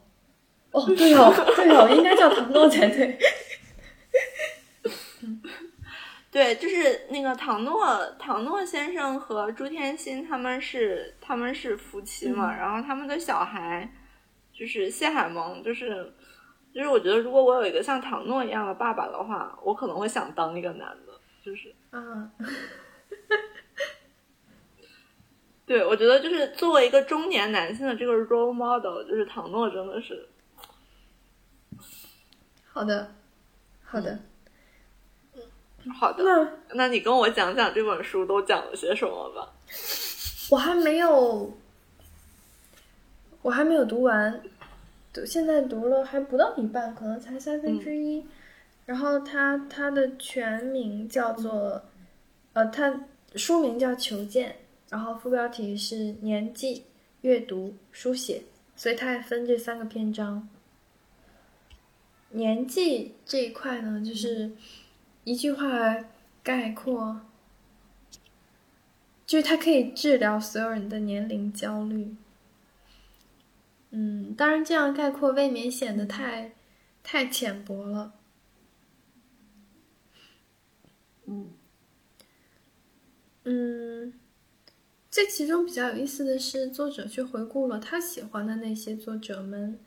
[0.70, 3.18] 哦，对哦，对哦，应该叫唐诺才对。
[6.32, 12.56] 对，就是那个唐诺，唐诺先生和朱天心他们是他们是夫妻嘛。
[12.56, 13.86] 然后他们的小孩
[14.58, 16.10] 就是谢海萌，就是
[16.74, 21.12] 就是我觉得，如果我有一个像唐诺一样的爸爸的话，我可能会想当一个男的，
[21.44, 22.30] 就是啊。
[25.66, 30.28] 对，我觉得就是作为一个中年男性的这个 role model，就是唐诺真的是
[32.70, 33.14] 好的，
[33.82, 34.18] 好的，
[35.98, 36.22] 好的。
[36.22, 39.52] 那那你跟我讲讲这本书都讲了些什么吧？
[40.50, 41.56] 我还没有，
[43.40, 44.42] 我还没有读完，
[45.12, 48.26] 读现在读了还不到一半，可能才三分之一。
[48.86, 51.82] 然后它它的全名叫做，
[52.54, 53.04] 呃，它
[53.36, 54.50] 书名叫《求见》。
[54.90, 56.84] 然后副标题是年纪、
[57.22, 58.44] 阅读、书写，
[58.76, 60.48] 所以它还分这三个篇章。
[62.30, 64.52] 年纪这一块呢，就是
[65.24, 66.04] 一句话
[66.44, 67.22] 概括，
[69.26, 72.14] 就是它可以治疗所有人的年龄焦虑。
[73.90, 76.52] 嗯，当然这样概括未免显得太
[77.02, 78.14] 太浅薄了。
[81.26, 81.50] 嗯，
[83.44, 84.12] 嗯。
[85.10, 89.78] 这其中比较有意思的是，作者去回顾了他喜欢的那些作者们，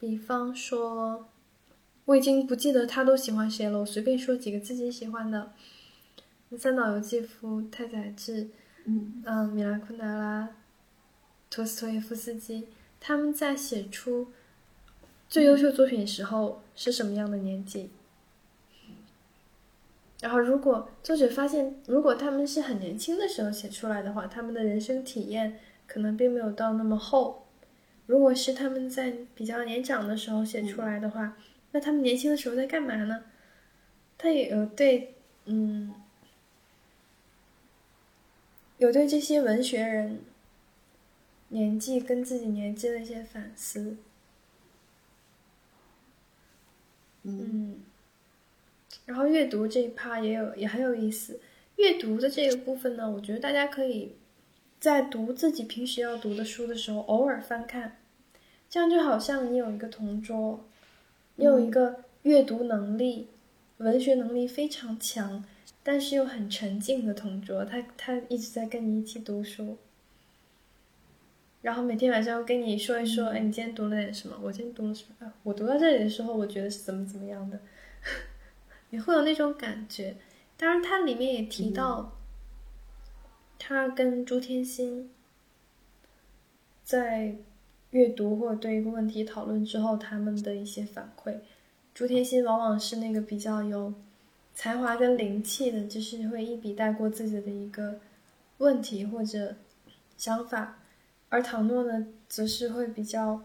[0.00, 1.28] 比方说，
[2.06, 3.80] 我已经不记得他都喜欢谁了。
[3.80, 5.52] 我随便说几个自己喜欢的：
[6.56, 8.48] 三岛由纪夫、太宰治、
[8.86, 10.48] 嗯嗯，米拉昆德拉、
[11.50, 12.68] 托斯托耶夫斯基，
[12.98, 14.28] 他们在写出
[15.28, 17.90] 最优秀作品的时候是什么样的年纪？
[20.26, 27.44] 然后，如果作者发现，如果他们是很年轻的时候写出来的话，他们的人生体验可能并没有到那么厚；
[28.06, 31.36] 如果是他们在比较年长的时候写出来的话，
[31.70, 33.22] 那他们年轻的时候在干嘛呢？
[34.18, 35.14] 他也有对，
[35.44, 35.94] 嗯，
[38.78, 40.22] 有对这些文学人
[41.50, 43.96] 年纪跟自己年纪的一些反思。
[47.22, 47.76] 嗯，
[49.06, 51.40] 然后阅读这一趴也有也很有意思。
[51.76, 54.16] 阅读的这个部分呢，我觉得大家可以
[54.78, 57.98] 在读自己平时要读的书的时候，偶尔翻看，
[58.68, 60.64] 这样就好像你有一个同桌，
[61.36, 63.28] 你有一个阅读能力、
[63.78, 65.44] 文学能力非常强，
[65.82, 69.76] 但是又很沉静的同桌，他他一直在跟你一起读书。
[71.62, 74.38] 然后每天晚上跟你说一说，哎，你今天读了点什么？
[74.42, 75.26] 我今天读了什么？
[75.26, 77.60] 啊，我读到这里的时候，我觉得是怎么怎么样的，
[78.90, 80.16] 你会有那种感觉。
[80.56, 82.16] 当然，它里面也提到，
[83.58, 85.10] 他跟朱天心
[86.82, 87.36] 在
[87.90, 91.38] 阅读或者对一个问题讨论之后，他们的一些反馈。
[91.94, 93.92] 朱天心往往是那个比较有
[94.54, 97.98] 才华跟灵气的，就是会一笔带过自己的一个
[98.58, 99.56] 问题或者
[100.16, 100.78] 想法。
[101.28, 103.42] 而唐诺呢，则是会比较，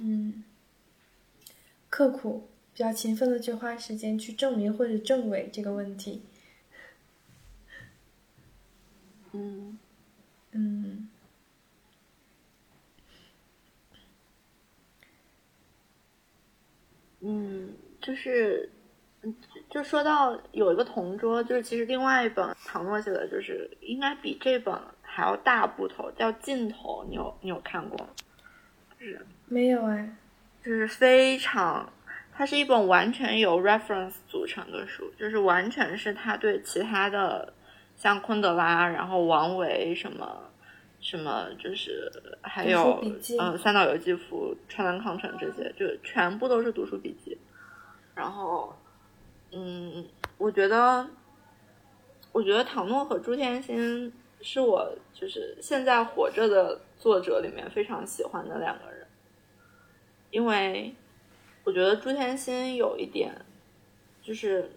[0.00, 0.42] 嗯，
[1.88, 2.48] 刻苦、
[2.82, 6.20] 比较勤奋的去花时间去证明或者证伪这个问题。
[9.30, 9.78] 嗯
[10.50, 11.08] 嗯，
[17.20, 18.68] 嗯，就是，
[19.22, 19.32] 嗯，
[19.70, 24.76] 就说到有一个同桌，就是其实另外一本唐诺写的，就是应该比这本。
[25.04, 28.08] 还要大部头，叫《尽头》，你有你有看过吗？
[28.98, 30.16] 是没有哎，
[30.64, 31.92] 就是非常，
[32.32, 37.52] 它是一本完全由 reference 组成的书，就是完全是他对其他的，
[37.94, 40.50] 像昆德拉，然后王维什么
[41.00, 42.10] 什么，就是
[42.40, 43.04] 还有
[43.38, 47.38] 嗯三岛由纪夫、川南康成这些，就全部都是读书笔记。
[48.14, 48.74] 然后，
[49.52, 50.04] 嗯，
[50.38, 51.06] 我觉得，
[52.32, 54.12] 我觉得唐诺和朱天心。
[54.44, 59.06] 是我就是现在活着的作者里面非常喜欢的两个人，
[60.32, 60.92] 因为
[61.64, 63.34] 我觉得朱天心有一点，
[64.22, 64.70] 就是，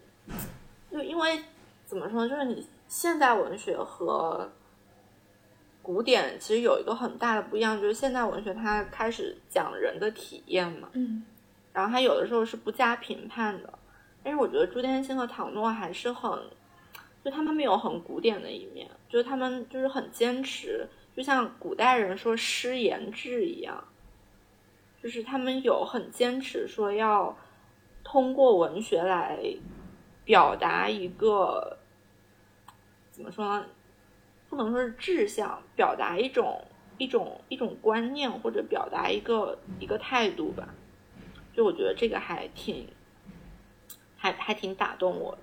[0.91, 1.43] 就因为
[1.85, 4.51] 怎么说呢，就是你现代文学和
[5.81, 11.23] 古典其实有一个很大的不一样，就是现代文学它开始讲人的体验嘛，嗯，
[11.73, 13.73] 然后它有的时候是不加评判的，
[14.23, 16.39] 但是我觉得朱天心和唐诺还是很。
[17.23, 20.87] 就他们没有很古典的一面，就是他们就是很坚持，
[21.17, 23.83] 就像古代人说诗言志一样，
[25.05, 27.37] 就是他们有很坚持说要
[28.03, 29.37] 通过文学来
[30.23, 31.77] 表达一个
[33.11, 33.67] 怎么说呢？
[34.49, 36.65] 不能说是志向，表达一种
[36.97, 40.73] 一种一种观念或者表达一个一个态度吧。
[41.53, 42.87] 就我觉得这个还挺
[44.17, 45.37] 还还挺打动我，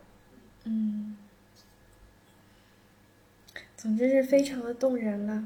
[0.64, 1.16] 嗯。
[3.76, 5.44] 总之是非常的动人了。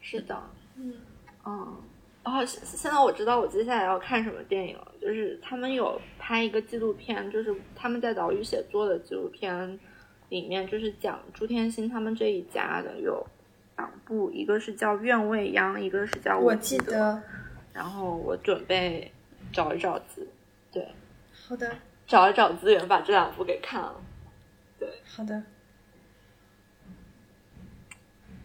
[0.00, 0.50] 是的，
[0.82, 0.94] 嗯，
[1.44, 1.76] 嗯，
[2.24, 9.78] 然后现在我知道我接下来要看什么电影了，就是他们有拍一个纪录片，就是他们在岛屿写作的纪录片
[10.30, 13.26] 里面，就是讲朱天心他们这一家的有
[13.76, 17.22] 两部，一个是叫《愿未央》，一个是叫我记得。
[17.72, 19.12] 然后我准备
[19.52, 20.26] 找一找资，
[20.72, 20.88] 对，
[21.46, 21.70] 好的，
[22.06, 23.94] 找一找资源把这两部给看了。
[24.78, 25.42] 对，好的。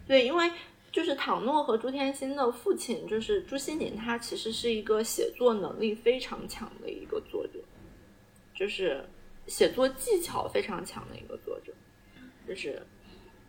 [0.06, 0.52] 对，因为
[0.95, 7.59] 就是唐诺和朱天心的父亲，就是朱西宁，他其实是一个写作能力非常强的一个作者，
[8.53, 9.05] 就是
[9.45, 11.73] 写作技巧非常强的一个作者。
[12.47, 12.81] 就是，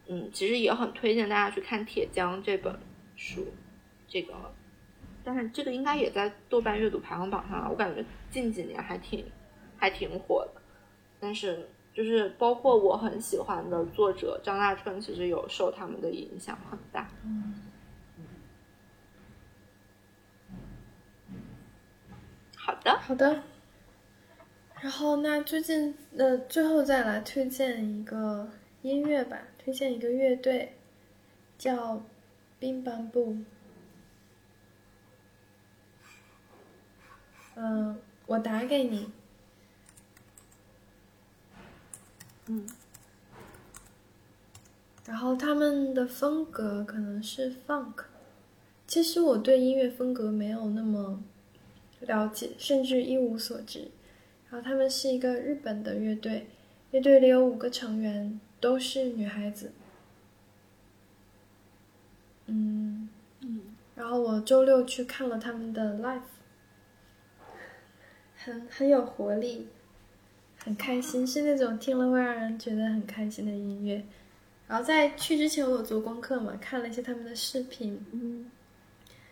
[0.08, 2.76] 嗯，其实也很推荐大家去看《铁匠》这本
[3.14, 3.46] 书，
[4.08, 4.34] 这个，
[5.22, 7.70] 但是这个应该也在豆瓣阅读排行榜上了。
[7.70, 9.24] 我感觉近几年还挺
[9.76, 10.60] 还挺火的，
[11.20, 11.68] 但是。
[11.96, 17.08] 就是包括我很喜欢的作者张大春，其实有受他们的影响很大。
[17.24, 17.54] 嗯，
[22.54, 23.42] 好的，好的。
[24.82, 28.50] 然后那最近呃，最后再来推荐一个
[28.82, 30.76] 音乐吧，推荐一个乐队，
[31.56, 32.02] 叫
[32.58, 33.38] 冰斑布。
[37.54, 39.10] 嗯，我打给你。
[42.46, 42.66] 嗯，
[45.04, 48.04] 然后他们的风格可能是 funk。
[48.86, 51.20] 其实我对音乐风格没有那么
[52.00, 53.90] 了解，甚至一无所知。
[54.48, 56.46] 然后他们是一个日本的乐队，
[56.92, 59.72] 乐队里有五个成员，都是女孩子。
[62.46, 63.08] 嗯
[63.40, 63.62] 嗯，
[63.96, 66.20] 然后我周六去看了他们的 live，
[68.36, 69.66] 很很有活力，
[70.66, 74.02] 很开心，是那种听了会让人觉得很开心的音乐。
[74.66, 78.04] 然后在去之前我有做功课嘛，看了一些他们的视频。
[78.10, 78.50] 嗯，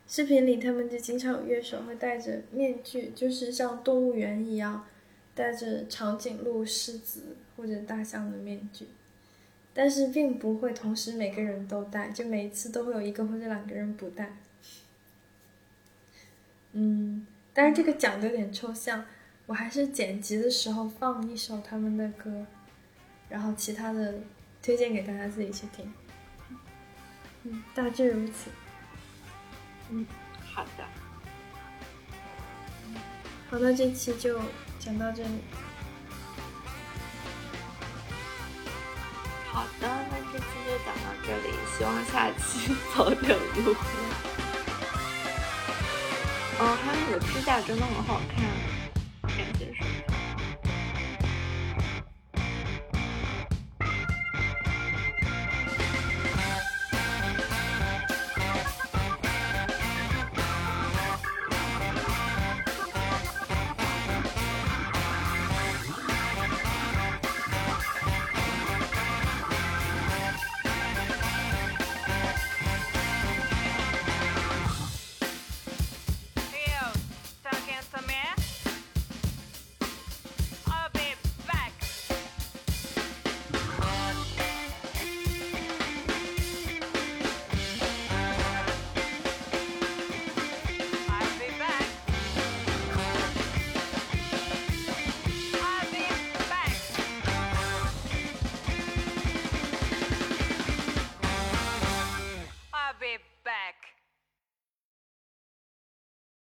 [0.06, 4.86] 视频里他们就经常有乐手会戴着面具，就是像动物园一样，
[5.35, 8.86] 戴着长颈鹿、狮子或者大象的面具。
[9.73, 14.36] 但是并不会同时每个人都戴，就每一次都会有一个或者两个人不戴。
[16.74, 19.05] 嗯，但是这个讲的有点抽象，
[19.46, 22.46] 我还是剪辑的时候放一首他们的歌，
[23.28, 24.14] 然后其他的
[24.62, 25.92] 推荐给大家自己去听。
[27.42, 28.50] 嗯，大致如此。
[29.90, 30.06] 嗯，
[30.50, 30.84] 好的。
[33.50, 34.40] 好，的这期就
[34.78, 35.28] 讲到这里。
[39.52, 43.76] 好的，那这期就讲到这里，希望下期 早点录。
[46.58, 48.53] 哦，还有你的指甲真的很好看。